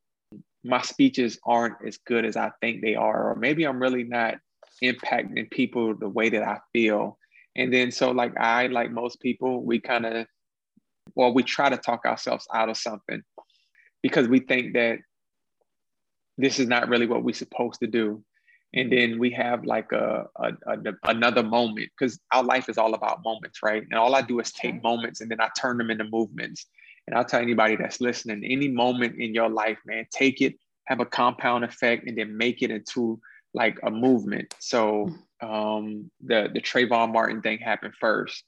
my 0.63 0.81
speeches 0.81 1.37
aren't 1.45 1.75
as 1.85 1.97
good 1.97 2.25
as 2.25 2.37
I 2.37 2.51
think 2.61 2.81
they 2.81 2.95
are, 2.95 3.31
or 3.31 3.35
maybe 3.35 3.65
I'm 3.65 3.81
really 3.81 4.03
not 4.03 4.35
impacting 4.81 5.51
people 5.51 5.95
the 5.95 6.09
way 6.09 6.29
that 6.29 6.43
I 6.43 6.59
feel. 6.71 7.17
And 7.57 7.73
then 7.73 7.91
so 7.91 8.11
like 8.11 8.37
I, 8.37 8.67
like 8.67 8.91
most 8.91 9.19
people, 9.19 9.63
we 9.63 9.79
kind 9.79 10.05
of, 10.05 10.27
well, 11.17 11.33
we 11.33 11.41
try 11.41 11.67
to 11.67 11.77
talk 11.77 12.05
ourselves 12.05 12.47
out 12.53 12.69
of 12.69 12.77
something 12.77 13.23
because 14.03 14.27
we 14.27 14.39
think 14.39 14.75
that 14.75 14.99
this 16.37 16.59
is 16.59 16.67
not 16.67 16.87
really 16.89 17.07
what 17.07 17.23
we're 17.23 17.33
supposed 17.33 17.79
to 17.79 17.87
do. 17.87 18.23
And 18.75 18.91
then 18.91 19.17
we 19.17 19.31
have 19.31 19.65
like 19.65 19.91
a, 19.93 20.27
a, 20.35 20.51
a 20.67 20.77
another 21.05 21.41
moment 21.41 21.89
because 21.97 22.19
our 22.31 22.43
life 22.43 22.69
is 22.69 22.77
all 22.77 22.93
about 22.93 23.23
moments, 23.23 23.63
right? 23.63 23.81
And 23.81 23.95
all 23.95 24.13
I 24.13 24.21
do 24.21 24.39
is 24.39 24.51
take 24.51 24.83
moments 24.83 25.19
and 25.19 25.31
then 25.31 25.41
I 25.41 25.49
turn 25.59 25.79
them 25.79 25.89
into 25.89 26.03
movements. 26.03 26.67
And 27.07 27.17
I'll 27.17 27.25
tell 27.25 27.41
anybody 27.41 27.77
that's 27.77 27.99
listening, 27.99 28.43
any 28.45 28.67
moment 28.67 29.19
in 29.19 29.33
your 29.33 29.49
life, 29.49 29.79
man, 29.87 30.05
take 30.11 30.41
it, 30.41 30.53
have 30.85 30.99
a 30.99 31.05
compound 31.05 31.63
effect, 31.63 32.05
and 32.05 32.15
then 32.15 32.37
make 32.37 32.61
it 32.61 32.69
into 32.69 33.19
like 33.55 33.79
a 33.81 33.89
movement. 33.89 34.53
So 34.59 35.09
um, 35.41 36.11
the 36.23 36.49
the 36.53 36.61
Trayvon 36.61 37.11
Martin 37.11 37.41
thing 37.41 37.57
happened 37.57 37.95
first. 37.99 38.43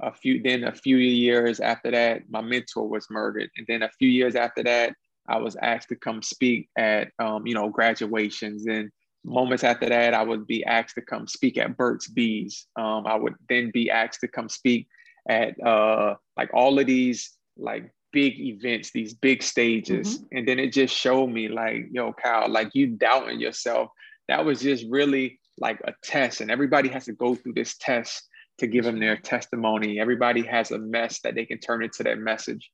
A 0.00 0.12
few 0.12 0.42
then 0.42 0.64
a 0.64 0.74
few 0.74 0.96
years 0.96 1.60
after 1.60 1.90
that, 1.90 2.22
my 2.28 2.40
mentor 2.40 2.88
was 2.88 3.06
murdered, 3.10 3.50
and 3.56 3.66
then 3.68 3.82
a 3.82 3.90
few 3.98 4.08
years 4.08 4.34
after 4.34 4.62
that, 4.64 4.94
I 5.28 5.38
was 5.38 5.56
asked 5.56 5.88
to 5.90 5.96
come 5.96 6.22
speak 6.22 6.68
at 6.76 7.12
um, 7.18 7.46
you 7.46 7.54
know 7.54 7.68
graduations 7.68 8.66
and 8.66 8.90
moments 9.24 9.64
after 9.64 9.88
that, 9.88 10.14
I 10.14 10.22
would 10.22 10.46
be 10.46 10.64
asked 10.64 10.94
to 10.96 11.02
come 11.02 11.26
speak 11.26 11.58
at 11.58 11.76
Burt's 11.76 12.08
Bees. 12.08 12.66
Um, 12.76 13.06
I 13.06 13.16
would 13.16 13.34
then 13.48 13.70
be 13.72 13.90
asked 13.90 14.20
to 14.20 14.28
come 14.28 14.48
speak 14.48 14.86
at 15.28 15.54
uh, 15.64 16.14
like 16.36 16.50
all 16.52 16.78
of 16.78 16.86
these 16.86 17.32
like 17.56 17.90
big 18.12 18.38
events, 18.38 18.90
these 18.92 19.14
big 19.14 19.42
stages. 19.42 20.18
Mm-hmm. 20.18 20.38
And 20.38 20.48
then 20.48 20.58
it 20.58 20.72
just 20.72 20.94
showed 20.94 21.28
me 21.28 21.48
like, 21.48 21.86
yo, 21.90 22.12
Kyle, 22.12 22.48
like 22.48 22.70
you 22.74 22.88
doubting 22.88 23.40
yourself. 23.40 23.90
That 24.28 24.44
was 24.44 24.60
just 24.60 24.84
really 24.88 25.40
like 25.58 25.80
a 25.84 25.94
test. 26.02 26.40
And 26.40 26.50
everybody 26.50 26.88
has 26.90 27.06
to 27.06 27.12
go 27.12 27.34
through 27.34 27.54
this 27.54 27.76
test 27.78 28.22
to 28.58 28.66
give 28.66 28.84
them 28.84 29.00
their 29.00 29.16
testimony. 29.16 29.98
Everybody 29.98 30.42
has 30.42 30.70
a 30.70 30.78
mess 30.78 31.20
that 31.20 31.34
they 31.34 31.44
can 31.44 31.58
turn 31.58 31.82
into 31.82 32.02
their 32.02 32.16
message. 32.16 32.70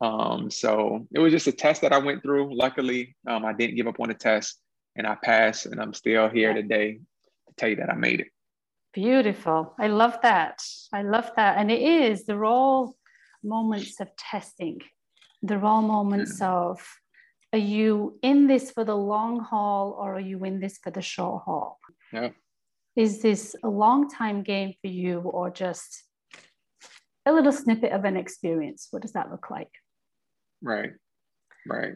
Um, 0.00 0.50
so 0.50 1.06
it 1.14 1.20
was 1.20 1.32
just 1.32 1.46
a 1.46 1.52
test 1.52 1.80
that 1.82 1.92
I 1.92 1.98
went 1.98 2.22
through. 2.22 2.54
Luckily, 2.54 3.16
um, 3.26 3.44
I 3.44 3.52
didn't 3.52 3.76
give 3.76 3.86
up 3.86 4.00
on 4.00 4.08
the 4.08 4.14
test 4.14 4.58
and 4.96 5.06
I 5.06 5.16
passed, 5.22 5.66
and 5.66 5.80
I'm 5.80 5.94
still 5.94 6.28
here 6.28 6.52
today 6.52 6.94
to 6.94 7.54
tell 7.56 7.70
you 7.70 7.76
that 7.76 7.88
I 7.88 7.94
made 7.94 8.20
it. 8.20 8.26
Beautiful. 8.92 9.74
I 9.78 9.86
love 9.86 10.18
that. 10.22 10.62
I 10.92 11.02
love 11.02 11.30
that. 11.36 11.56
And 11.56 11.70
it 11.70 11.80
is, 11.80 12.24
they're 12.24 12.44
all 12.44 12.96
moments 13.42 14.00
of 14.00 14.08
testing. 14.16 14.80
They're 15.42 15.64
all 15.64 15.80
moments 15.80 16.40
yeah. 16.40 16.50
of 16.50 16.86
are 17.54 17.58
you 17.58 18.18
in 18.22 18.46
this 18.46 18.70
for 18.70 18.84
the 18.84 18.96
long 18.96 19.40
haul 19.40 19.96
or 19.98 20.16
are 20.16 20.20
you 20.20 20.42
in 20.44 20.60
this 20.60 20.78
for 20.78 20.90
the 20.90 21.02
short 21.02 21.42
haul? 21.44 21.78
Yeah. 22.12 22.30
Is 22.96 23.22
this 23.22 23.56
a 23.64 23.68
long 23.68 24.10
time 24.10 24.42
game 24.42 24.74
for 24.80 24.88
you 24.88 25.20
or 25.20 25.50
just 25.50 26.04
a 27.24 27.32
little 27.32 27.52
snippet 27.52 27.92
of 27.92 28.04
an 28.04 28.16
experience? 28.16 28.88
What 28.90 29.02
does 29.02 29.12
that 29.12 29.30
look 29.30 29.50
like? 29.50 29.70
Right. 30.60 30.92
Right. 31.66 31.94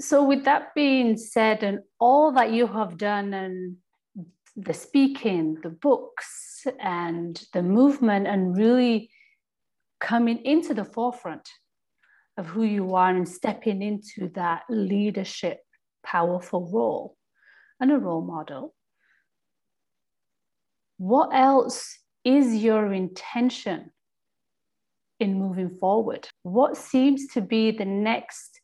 So, 0.00 0.24
with 0.24 0.44
that 0.44 0.74
being 0.74 1.16
said, 1.16 1.62
and 1.62 1.80
all 1.98 2.32
that 2.32 2.52
you 2.52 2.66
have 2.66 2.96
done, 2.96 3.34
and 3.34 3.76
the 4.56 4.74
speaking, 4.74 5.58
the 5.62 5.70
books, 5.70 6.66
and 6.80 7.40
the 7.52 7.62
movement, 7.62 8.26
and 8.26 8.56
really 8.56 9.10
coming 10.00 10.38
into 10.44 10.74
the 10.74 10.84
forefront 10.84 11.48
of 12.36 12.46
who 12.46 12.62
you 12.62 12.94
are 12.94 13.10
and 13.10 13.28
stepping 13.28 13.82
into 13.82 14.30
that 14.34 14.62
leadership, 14.70 15.58
powerful 16.04 16.70
role 16.72 17.16
and 17.80 17.90
a 17.90 17.98
role 17.98 18.22
model. 18.22 18.74
What 20.98 21.30
else 21.32 21.98
is 22.24 22.56
your 22.56 22.92
intention 22.92 23.90
in 25.18 25.38
moving 25.38 25.78
forward? 25.78 26.28
What 26.42 26.76
seems 26.76 27.26
to 27.28 27.40
be 27.40 27.70
the 27.70 27.84
next, 27.84 28.60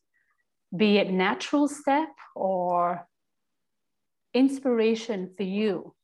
be 0.76 0.98
it 0.98 1.10
natural 1.10 1.68
step 1.68 2.10
or 2.34 3.08
inspiration 4.34 5.30
for 5.36 5.44
you 5.44 5.94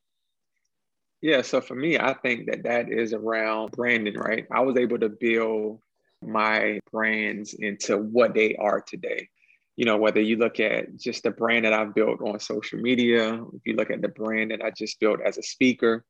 yeah, 1.23 1.43
so 1.43 1.61
for 1.61 1.75
me, 1.75 1.99
I 1.99 2.15
think 2.15 2.47
that 2.47 2.63
that 2.63 2.91
is 2.91 3.13
around 3.13 3.73
branding, 3.73 4.15
right? 4.15 4.47
I 4.51 4.61
was 4.61 4.77
able 4.77 4.99
to 5.01 5.11
build 5.11 5.81
my 6.25 6.81
brands 6.91 7.55
into 7.55 7.99
what 7.99 8.35
they 8.35 8.57
are 8.57 8.81
today. 8.81 9.29
You 9.77 9.87
know, 9.87 9.97
whether 9.97 10.21
you 10.21 10.37
look 10.37 10.61
at 10.61 10.97
just 10.97 11.23
the 11.23 11.31
brand 11.31 11.65
that 11.65 11.73
I've 11.73 11.95
built 11.95 12.21
on 12.21 12.39
social 12.39 12.81
media, 12.81 13.43
if 13.55 13.63
you 13.65 13.75
look 13.77 13.91
at 13.91 14.03
the 14.03 14.09
brand 14.09 14.51
that 14.51 14.63
I 14.63 14.71
just 14.71 15.01
built 15.01 15.21
as 15.25 15.39
a 15.39 15.43
speaker, 15.43 16.05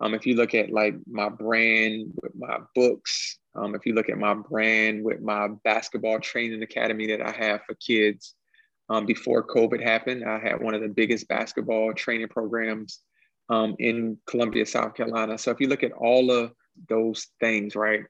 um, 0.00 0.14
if 0.14 0.26
you 0.26 0.34
look 0.36 0.54
at 0.54 0.70
like 0.70 0.94
my 1.06 1.28
brand 1.28 2.12
with 2.22 2.34
my 2.34 2.58
books, 2.74 3.38
Um, 3.54 3.74
if 3.74 3.84
you 3.84 3.92
look 3.94 4.08
at 4.08 4.16
my 4.16 4.34
brand 4.34 5.04
with 5.04 5.20
my 5.20 5.48
basketball 5.62 6.20
training 6.20 6.62
academy 6.62 7.06
that 7.08 7.20
I 7.20 7.32
have 7.32 7.60
for 7.66 7.74
kids, 7.74 8.34
um, 8.88 9.04
before 9.04 9.46
COVID 9.46 9.82
happened, 9.82 10.24
I 10.24 10.38
had 10.38 10.62
one 10.62 10.74
of 10.74 10.80
the 10.80 10.88
biggest 10.88 11.28
basketball 11.28 11.92
training 11.92 12.28
programs 12.28 13.00
um, 13.48 13.76
in 13.78 14.16
Columbia, 14.26 14.64
South 14.64 14.94
Carolina. 14.94 15.36
So 15.36 15.50
if 15.50 15.60
you 15.60 15.68
look 15.68 15.84
at 15.84 15.92
all 15.92 16.30
of 16.30 16.52
those 16.88 17.28
things, 17.40 17.76
right? 17.76 18.04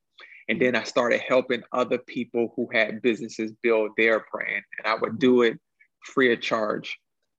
And 0.48 0.60
then 0.60 0.74
I 0.74 0.82
started 0.82 1.20
helping 1.26 1.62
other 1.72 1.98
people 1.98 2.52
who 2.56 2.68
had 2.72 3.02
businesses 3.02 3.52
build 3.62 3.92
their 3.96 4.24
brand. 4.32 4.64
And 4.78 4.86
I 4.86 4.94
would 4.94 5.18
do 5.18 5.42
it 5.42 5.58
free 6.04 6.32
of 6.32 6.40
charge 6.40 6.98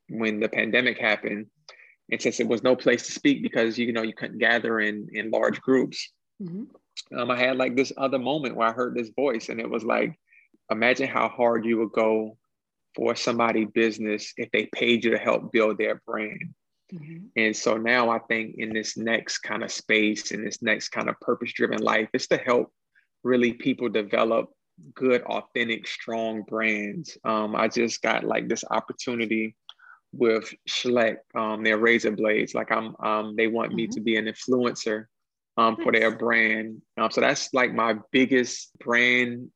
when 0.09 0.39
the 0.39 0.49
pandemic 0.49 0.97
happened. 0.97 1.47
And 2.11 2.21
since 2.21 2.39
it 2.39 2.47
was 2.47 2.63
no 2.63 2.75
place 2.75 3.05
to 3.05 3.11
speak 3.11 3.41
because 3.41 3.77
you 3.77 3.91
know 3.93 4.01
you 4.01 4.13
couldn't 4.13 4.37
gather 4.37 4.79
in 4.79 5.07
in 5.13 5.31
large 5.31 5.61
groups, 5.61 6.11
mm-hmm. 6.41 7.17
um, 7.17 7.31
I 7.31 7.37
had 7.37 7.57
like 7.57 7.75
this 7.75 7.93
other 7.97 8.19
moment 8.19 8.55
where 8.55 8.67
I 8.67 8.73
heard 8.73 8.95
this 8.95 9.09
voice, 9.09 9.49
and 9.49 9.59
it 9.59 9.69
was 9.69 9.83
like, 9.83 10.17
imagine 10.69 11.07
how 11.07 11.29
hard 11.29 11.65
you 11.65 11.77
would 11.79 11.93
go 11.93 12.37
for 12.95 13.15
somebody 13.15 13.65
business 13.65 14.33
if 14.37 14.51
they 14.51 14.67
paid 14.67 15.03
you 15.03 15.11
to 15.11 15.17
help 15.17 15.51
build 15.51 15.77
their 15.77 16.01
brand. 16.05 16.53
Mm-hmm. 16.93 17.25
And 17.37 17.55
so 17.55 17.77
now 17.77 18.09
I 18.09 18.19
think 18.19 18.55
in 18.57 18.73
this 18.73 18.97
next 18.97 19.39
kind 19.39 19.63
of 19.63 19.71
space, 19.71 20.31
in 20.31 20.43
this 20.43 20.61
next 20.61 20.89
kind 20.89 21.09
of 21.09 21.19
purpose 21.21 21.53
driven 21.53 21.79
life, 21.79 22.09
it's 22.13 22.27
to 22.27 22.37
help 22.37 22.71
really 23.23 23.53
people 23.53 23.89
develop 23.89 24.49
good, 24.95 25.21
authentic, 25.23 25.87
strong 25.87 26.43
brands. 26.43 27.17
Um, 27.23 27.55
I 27.55 27.67
just 27.67 28.01
got 28.01 28.23
like 28.23 28.47
this 28.47 28.63
opportunity 28.69 29.55
with 30.11 30.53
Schick, 30.69 31.17
um, 31.35 31.63
their 31.63 31.77
razor 31.77 32.11
blades. 32.11 32.53
Like 32.53 32.71
I'm, 32.71 32.95
um, 32.99 33.35
they 33.35 33.47
want 33.47 33.69
mm-hmm. 33.69 33.77
me 33.77 33.87
to 33.87 34.01
be 34.01 34.17
an 34.17 34.25
influencer 34.25 35.05
um, 35.57 35.77
for 35.77 35.91
their 35.91 36.15
brand. 36.15 36.81
Um, 36.97 37.11
so 37.11 37.21
that's 37.21 37.53
like 37.53 37.73
my 37.73 37.95
biggest 38.11 38.71
brand 38.79 39.49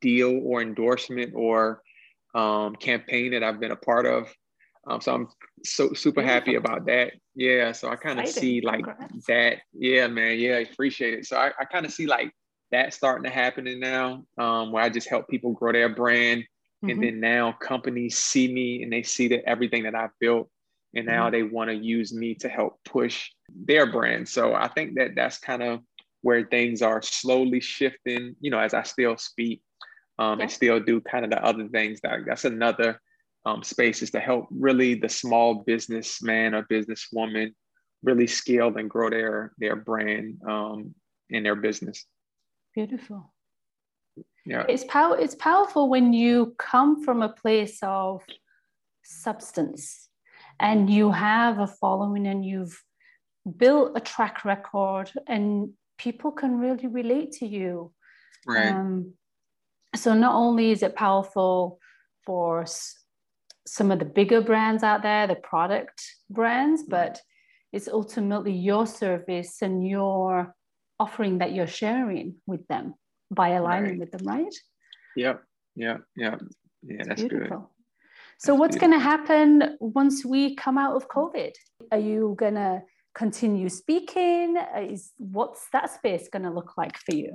deal 0.00 0.40
or 0.44 0.62
endorsement 0.62 1.32
or 1.34 1.82
um, 2.34 2.76
campaign 2.76 3.32
that 3.32 3.42
I've 3.42 3.60
been 3.60 3.72
a 3.72 3.76
part 3.76 4.06
of. 4.06 4.32
Um, 4.86 5.00
so 5.00 5.14
I'm 5.14 5.28
so 5.64 5.92
super 5.92 6.22
happy 6.22 6.54
about 6.54 6.86
that. 6.86 7.12
Yeah. 7.34 7.72
So 7.72 7.90
I 7.90 7.96
kind 7.96 8.20
of 8.20 8.28
see 8.28 8.60
like 8.60 8.84
Congrats. 8.84 9.26
that. 9.26 9.58
Yeah, 9.72 10.06
man. 10.08 10.38
Yeah, 10.38 10.58
appreciate 10.58 11.14
it. 11.14 11.26
So 11.26 11.36
I, 11.36 11.52
I 11.58 11.64
kind 11.64 11.84
of 11.84 11.92
see 11.92 12.06
like 12.06 12.32
that 12.72 12.94
starting 12.94 13.24
to 13.24 13.30
happen 13.30 13.64
now, 13.80 14.24
um, 14.38 14.72
where 14.72 14.82
I 14.82 14.88
just 14.88 15.08
help 15.08 15.28
people 15.28 15.52
grow 15.52 15.72
their 15.72 15.88
brand. 15.88 16.42
Mm-hmm. 16.42 16.90
And 16.90 17.02
then 17.02 17.20
now 17.20 17.52
companies 17.52 18.16
see 18.16 18.52
me 18.52 18.82
and 18.82 18.92
they 18.92 19.02
see 19.02 19.28
that 19.28 19.46
everything 19.46 19.82
that 19.82 19.94
I've 19.94 20.18
built, 20.18 20.48
and 20.94 21.06
now 21.06 21.24
mm-hmm. 21.24 21.32
they 21.32 21.42
want 21.42 21.68
to 21.68 21.76
use 21.76 22.12
me 22.12 22.34
to 22.36 22.48
help 22.48 22.78
push 22.84 23.30
their 23.54 23.90
brand. 23.90 24.28
So 24.28 24.54
I 24.54 24.68
think 24.68 24.94
that 24.96 25.14
that's 25.14 25.38
kind 25.38 25.62
of 25.62 25.80
where 26.22 26.44
things 26.46 26.80
are 26.80 27.02
slowly 27.02 27.60
shifting. 27.60 28.34
You 28.40 28.50
know, 28.50 28.58
as 28.58 28.72
I 28.72 28.82
still 28.82 29.16
speak 29.18 29.62
um, 30.20 30.40
and 30.40 30.50
still 30.50 30.78
do 30.78 31.00
kind 31.00 31.24
of 31.24 31.30
the 31.30 31.42
other 31.44 31.66
things. 31.68 32.00
That 32.02 32.20
that's 32.26 32.44
another 32.44 33.00
um, 33.46 33.62
space 33.64 34.02
is 34.02 34.10
to 34.10 34.20
help 34.20 34.46
really 34.50 34.94
the 34.94 35.08
small 35.08 35.54
businessman 35.66 36.54
or 36.54 36.64
businesswoman 36.64 37.54
really 38.02 38.26
scale 38.26 38.76
and 38.76 38.88
grow 38.88 39.10
their 39.10 39.52
their 39.58 39.76
brand 39.76 40.38
um, 40.46 40.94
in 41.30 41.42
their 41.42 41.56
business. 41.56 42.04
Beautiful. 42.74 43.32
Yeah. 44.46 44.64
It's 44.68 44.84
power 44.84 45.18
it's 45.18 45.34
powerful 45.34 45.88
when 45.88 46.12
you 46.12 46.54
come 46.58 47.04
from 47.04 47.22
a 47.22 47.28
place 47.28 47.78
of 47.82 48.22
substance 49.04 50.08
and 50.58 50.88
you 50.88 51.10
have 51.10 51.58
a 51.58 51.66
following 51.66 52.26
and 52.26 52.44
you've 52.44 52.82
built 53.56 53.92
a 53.96 54.00
track 54.00 54.44
record 54.44 55.10
and 55.26 55.70
people 55.98 56.30
can 56.30 56.58
really 56.58 56.86
relate 56.86 57.32
to 57.32 57.46
you. 57.46 57.92
Right. 58.46 58.68
Um, 58.68 59.14
so 59.94 60.14
not 60.14 60.34
only 60.34 60.70
is 60.70 60.82
it 60.82 60.94
powerful 60.94 61.78
for 62.24 62.64
some 63.66 63.90
of 63.90 63.98
the 63.98 64.04
bigger 64.04 64.40
brands 64.40 64.82
out 64.82 65.02
there, 65.02 65.26
the 65.26 65.34
product 65.34 66.02
brands, 66.28 66.82
but 66.88 67.20
it's 67.72 67.88
ultimately 67.88 68.52
your 68.52 68.86
service 68.86 69.62
and 69.62 69.86
your 69.86 70.54
offering 71.00 71.38
that 71.38 71.52
you're 71.52 71.66
sharing 71.66 72.36
with 72.46 72.66
them 72.68 72.94
by 73.30 73.48
aligning 73.50 73.92
right. 73.92 74.00
with 74.00 74.12
them, 74.12 74.26
right? 74.26 74.54
Yep. 75.16 75.42
Yeah. 75.74 75.96
Yeah. 76.14 76.36
Yeah. 76.82 77.02
That's 77.06 77.22
beautiful. 77.22 77.58
Good. 77.58 77.66
So, 78.38 78.52
that's 78.52 78.60
what's 78.60 78.76
going 78.76 78.92
to 78.92 78.98
happen 78.98 79.76
once 79.80 80.24
we 80.24 80.54
come 80.54 80.78
out 80.78 80.94
of 80.94 81.08
COVID? 81.08 81.52
Are 81.90 81.98
you 81.98 82.36
going 82.38 82.54
to 82.54 82.82
continue 83.14 83.68
speaking? 83.68 84.56
Is 84.78 85.12
what's 85.16 85.68
that 85.72 85.90
space 85.90 86.28
going 86.32 86.44
to 86.44 86.50
look 86.50 86.76
like 86.76 86.96
for 86.98 87.14
you? 87.14 87.34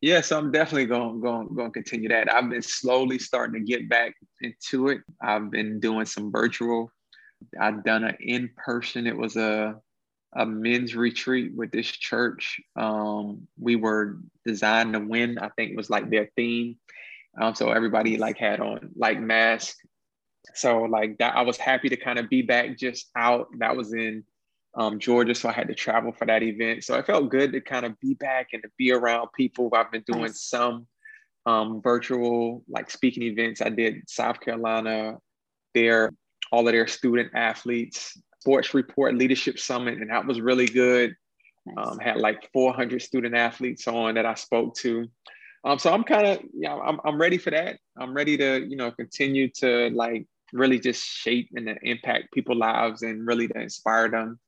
Yeah, 0.00 0.20
so 0.20 0.38
I'm 0.38 0.52
definitely 0.52 0.86
going 0.86 1.20
going 1.20 1.48
going 1.54 1.70
to 1.70 1.72
continue 1.72 2.08
that. 2.08 2.32
I've 2.32 2.48
been 2.48 2.62
slowly 2.62 3.18
starting 3.18 3.60
to 3.60 3.72
get 3.72 3.88
back 3.88 4.14
into 4.40 4.88
it. 4.88 5.00
I've 5.20 5.50
been 5.50 5.80
doing 5.80 6.06
some 6.06 6.30
virtual. 6.30 6.90
I've 7.60 7.82
done 7.84 8.04
an 8.04 8.16
in 8.20 8.50
person. 8.56 9.06
It 9.06 9.16
was 9.16 9.36
a 9.36 9.76
a 10.38 10.46
men's 10.46 10.94
retreat 10.94 11.52
with 11.54 11.72
this 11.72 11.86
church. 11.86 12.60
Um, 12.76 13.48
we 13.58 13.74
were 13.74 14.18
designed 14.46 14.92
to 14.94 15.00
win. 15.00 15.36
I 15.38 15.48
think 15.50 15.76
was 15.76 15.90
like 15.90 16.08
their 16.08 16.30
theme. 16.36 16.76
Um, 17.40 17.54
so 17.54 17.72
everybody 17.72 18.16
like 18.16 18.38
had 18.38 18.60
on 18.60 18.90
like 18.96 19.20
mask. 19.20 19.76
So 20.54 20.82
like 20.82 21.18
that, 21.18 21.36
I 21.36 21.42
was 21.42 21.56
happy 21.56 21.88
to 21.88 21.96
kind 21.96 22.20
of 22.20 22.30
be 22.30 22.42
back 22.42 22.78
just 22.78 23.10
out. 23.16 23.48
That 23.58 23.76
was 23.76 23.92
in 23.92 24.24
um, 24.76 25.00
Georgia, 25.00 25.34
so 25.34 25.48
I 25.48 25.52
had 25.52 25.68
to 25.68 25.74
travel 25.74 26.12
for 26.12 26.24
that 26.26 26.44
event. 26.44 26.84
So 26.84 26.94
it 26.94 27.06
felt 27.06 27.30
good 27.30 27.52
to 27.52 27.60
kind 27.60 27.84
of 27.84 27.98
be 27.98 28.14
back 28.14 28.48
and 28.52 28.62
to 28.62 28.70
be 28.78 28.92
around 28.92 29.28
people. 29.36 29.68
I've 29.74 29.90
been 29.90 30.04
doing 30.06 30.22
nice. 30.22 30.42
some 30.42 30.86
um, 31.46 31.82
virtual 31.82 32.62
like 32.68 32.90
speaking 32.92 33.24
events. 33.24 33.60
I 33.60 33.70
did 33.70 34.08
South 34.08 34.38
Carolina, 34.38 35.16
their 35.74 36.12
all 36.52 36.66
of 36.66 36.72
their 36.72 36.86
student 36.86 37.32
athletes 37.34 38.16
sports 38.48 38.72
report 38.72 39.14
leadership 39.14 39.58
summit, 39.58 39.98
and 39.98 40.08
that 40.08 40.24
was 40.24 40.40
really 40.40 40.64
good. 40.64 41.14
Nice. 41.66 41.86
Um, 41.86 41.98
had 41.98 42.16
like 42.16 42.48
400 42.54 43.02
student 43.02 43.34
athletes 43.34 43.86
on 43.86 44.14
that 44.14 44.24
I 44.24 44.32
spoke 44.32 44.74
to. 44.76 45.06
Um, 45.64 45.78
so 45.78 45.92
I'm 45.92 46.02
kind 46.02 46.26
of, 46.26 46.38
yeah, 46.54 46.74
I'm, 46.74 46.98
I'm 47.04 47.20
ready 47.20 47.36
for 47.36 47.50
that. 47.50 47.76
I'm 47.98 48.14
ready 48.14 48.38
to, 48.38 48.66
you 48.66 48.76
know, 48.76 48.90
continue 48.90 49.50
to 49.56 49.90
like 49.90 50.26
really 50.54 50.78
just 50.78 51.04
shape 51.04 51.50
and 51.56 51.78
impact 51.82 52.32
people's 52.32 52.56
lives 52.56 53.02
and 53.02 53.26
really 53.26 53.48
to 53.48 53.60
inspire 53.60 54.08
them 54.08 54.38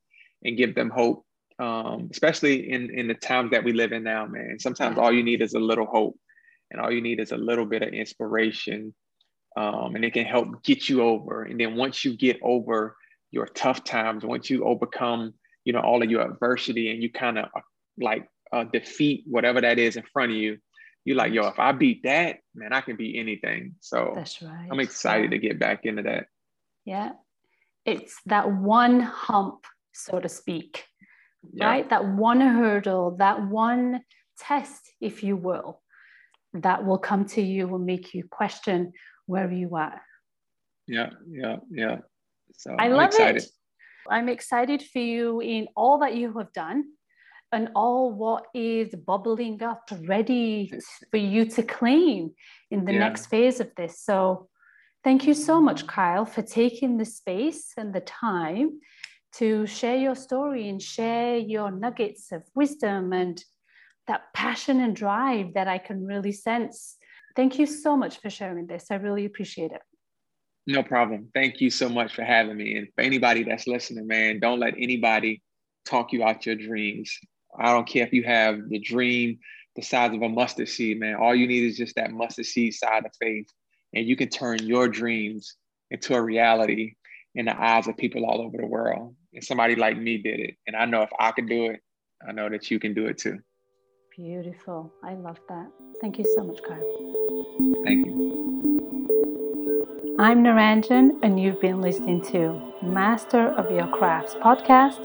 and 0.45 0.57
give 0.57 0.75
them 0.75 0.89
hope, 0.89 1.27
um, 1.59 2.09
especially 2.11 2.73
in 2.73 2.89
in 2.99 3.07
the 3.07 3.15
times 3.15 3.51
that 3.51 3.65
we 3.65 3.75
live 3.75 3.93
in 3.93 4.03
now, 4.03 4.25
man. 4.25 4.59
Sometimes 4.59 4.97
all 4.97 5.13
you 5.13 5.23
need 5.23 5.43
is 5.43 5.53
a 5.53 5.61
little 5.61 5.85
hope, 5.85 6.19
and 6.71 6.81
all 6.81 6.91
you 6.91 7.03
need 7.03 7.21
is 7.21 7.33
a 7.33 7.37
little 7.37 7.67
bit 7.67 7.83
of 7.83 7.91
inspiration, 7.91 8.95
um, 9.59 9.95
and 9.95 10.07
it 10.07 10.15
can 10.15 10.25
help 10.25 10.63
get 10.63 10.89
you 10.89 11.03
over. 11.03 11.43
And 11.43 11.61
then 11.61 11.77
once 11.77 12.03
you 12.03 12.17
get 12.17 12.39
over 12.41 12.97
your 13.31 13.47
tough 13.47 13.85
times, 13.85 14.25
once 14.25 14.51
you 14.51 14.65
overcome, 14.65 15.35
you 15.65 15.73
know, 15.73 15.81
all 15.81 16.03
of 16.03 16.11
your 16.11 16.23
adversity, 16.23 16.91
and 16.91 17.03
you 17.03 17.11
kind 17.11 17.39
of 17.39 17.47
uh, 17.57 17.61
like 17.99 18.29
uh, 18.53 18.65
defeat 18.65 19.25
whatever 19.27 19.61
that 19.61 19.79
is 19.79 19.97
in 19.97 20.05
front 20.13 20.33
of 20.33 20.39
you, 20.39 20.59
you're 21.05 21.17
like, 21.17 21.33
yo, 21.33 21.47
if 21.47 21.59
I 21.59 21.73
beat 21.73 22.03
that, 22.05 22.39
man, 22.55 22.73
I 22.73 22.81
can 22.81 22.97
beat 22.97 23.19
anything. 23.19 23.77
So 23.81 24.13
that's 24.15 24.43
right. 24.43 24.69
I'm 24.71 24.81
excited 24.81 25.33
yeah. 25.33 25.39
to 25.39 25.39
get 25.39 25.59
back 25.59 25.87
into 25.87 26.03
that. 26.03 26.27
Yeah. 26.85 27.13
It's 27.85 28.21
that 28.27 28.53
one 28.53 29.01
hump 29.01 29.65
so 29.93 30.21
to 30.21 30.29
speak, 30.29 30.85
yeah. 31.53 31.67
right? 31.67 31.91
That 31.91 32.07
one 32.07 32.41
hurdle, 32.41 33.17
that 33.19 33.47
one 33.47 34.03
test, 34.39 34.91
if 35.01 35.23
you 35.23 35.37
will, 35.37 35.81
that 36.55 36.85
will 36.85 36.99
come 36.99 37.27
to 37.27 37.43
you 37.43 37.69
will 37.69 37.79
make 37.79 38.15
you 38.15 38.25
question 38.31 38.93
where 39.27 39.51
you 39.51 39.77
are. 39.77 40.01
Yeah, 40.87 41.11
yeah, 41.29 41.57
yeah. 41.71 41.99
So 42.57 42.75
I 42.79 42.87
I'm 42.87 42.93
love 42.93 43.09
excited. 43.09 43.43
it. 43.43 43.51
I'm 44.09 44.29
excited 44.29 44.83
for 44.83 44.99
you 44.99 45.41
in 45.41 45.69
all 45.77 45.99
that 45.99 46.15
you 46.15 46.33
have 46.39 46.53
done 46.53 46.85
and 47.53 47.71
all 47.75 48.13
what 48.13 48.47
is 48.55 48.95
bubbling 48.95 49.63
up 49.63 49.91
ready 50.07 50.73
for 51.11 51.17
you 51.17 51.45
to 51.45 51.63
claim 51.63 52.33
in 52.71 52.85
the 52.85 52.93
yeah. 52.93 53.01
next 53.01 53.27
phase 53.27 53.61
of 53.61 53.71
this. 53.77 54.01
So 54.01 54.49
thank 55.05 55.27
you 55.27 55.35
so 55.35 55.61
much, 55.61 55.87
Kyle, 55.87 56.25
for 56.25 56.43
taking 56.43 56.97
the 56.97 57.05
space 57.05 57.73
and 57.77 57.93
the 57.93 58.01
time 58.01 58.81
to 59.33 59.67
share 59.67 59.97
your 59.97 60.15
story 60.15 60.69
and 60.69 60.81
share 60.81 61.37
your 61.37 61.71
nuggets 61.71 62.33
of 62.33 62.43
wisdom 62.55 63.13
and 63.13 63.43
that 64.07 64.23
passion 64.35 64.81
and 64.81 64.97
drive 64.97 65.55
that 65.55 65.69
I 65.69 65.79
can 65.79 66.07
really 66.07 66.33
sense. 66.33 66.97
Thank 67.37 67.59
you 67.59 67.67
so 67.67 67.97
much 67.97 68.21
for 68.21 68.31
sharing 68.31 68.67
this. 68.67 68.87
I 68.91 68.97
really 68.97 69.25
appreciate 69.25 69.71
it. 69.73 69.83
No 70.67 70.83
problem. 70.83 71.29
Thank 71.35 71.61
you 71.61 71.71
so 71.71 71.89
much 71.89 72.15
for 72.15 72.23
having 72.23 72.57
me. 72.57 72.77
And 72.77 72.89
for 72.95 73.03
anybody 73.03 73.45
that's 73.45 73.67
listening, 73.67 74.07
man, 74.07 74.41
don't 74.41 74.61
let 74.61 74.75
anybody 74.79 75.43
talk 75.85 76.13
you 76.13 76.23
out 76.23 76.47
your 76.47 76.57
dreams. 76.57 77.17
I 77.59 77.73
don't 77.73 77.89
care 77.89 78.07
if 78.07 78.13
you 78.13 78.23
have 78.25 78.69
the 78.69 78.79
dream 78.79 79.39
the 79.77 79.83
size 79.83 80.15
of 80.15 80.23
a 80.23 80.29
mustard 80.29 80.69
seed, 80.69 80.99
man. 80.99 81.17
All 81.17 81.35
you 81.35 81.47
need 81.47 81.65
is 81.65 81.77
just 81.77 81.95
that 81.97 82.11
mustard 82.11 82.47
seed 82.47 82.75
side 82.75 83.05
of 83.05 83.13
faith. 83.21 83.47
And 83.95 84.07
you 84.07 84.17
can 84.17 84.29
turn 84.29 84.59
your 84.63 84.89
dreams 84.89 85.57
into 85.91 86.15
a 86.15 86.23
reality 86.23 86.95
in 87.35 87.47
the 87.47 87.61
eyes 87.61 87.87
of 87.87 87.97
people 87.97 88.25
all 88.25 88.41
over 88.41 88.57
the 88.57 88.67
world. 88.67 89.15
And 89.33 89.45
somebody 89.45 89.77
like 89.77 89.97
me 89.97 90.19
did 90.19 90.41
it. 90.41 90.57
And 90.67 90.77
I 90.77 90.85
know 90.85 91.03
if 91.03 91.11
I 91.19 91.33
could 91.33 91.49
do 91.49 91.71
it, 91.71 91.81
I 92.27 92.33
know 92.33 92.49
that 92.49 92.71
you 92.71 92.79
can 92.79 92.95
do 92.95 93.07
it 93.07 93.19
too. 93.19 93.39
Beautiful. 94.17 94.93
I 95.05 95.15
love 95.15 95.41
that. 95.49 95.69
Thank 96.01 96.19
you 96.19 96.27
so 96.37 96.45
much, 96.45 96.61
Kyle. 96.63 97.85
Thank 97.85 98.07
you. 98.07 98.30
I'm 100.21 100.45
Niranjan, 100.45 101.19
and 101.23 101.41
you've 101.41 101.63
been 101.63 101.81
listening 101.81 102.21
to 102.27 102.61
Master 102.83 103.41
of 103.41 103.71
Your 103.71 103.87
Crafts 103.87 104.35
podcast. 104.35 105.01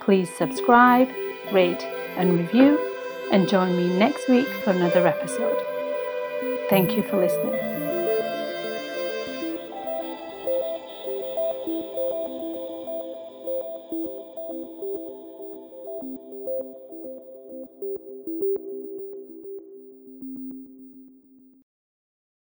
Please 0.00 0.28
subscribe, 0.36 1.08
rate, 1.52 1.84
and 2.16 2.40
review, 2.40 2.76
and 3.30 3.48
join 3.48 3.76
me 3.76 3.96
next 3.96 4.28
week 4.28 4.48
for 4.64 4.70
another 4.70 5.06
episode. 5.06 5.64
Thank 6.68 6.96
you 6.96 7.04
for 7.04 7.18
listening. 7.18 7.77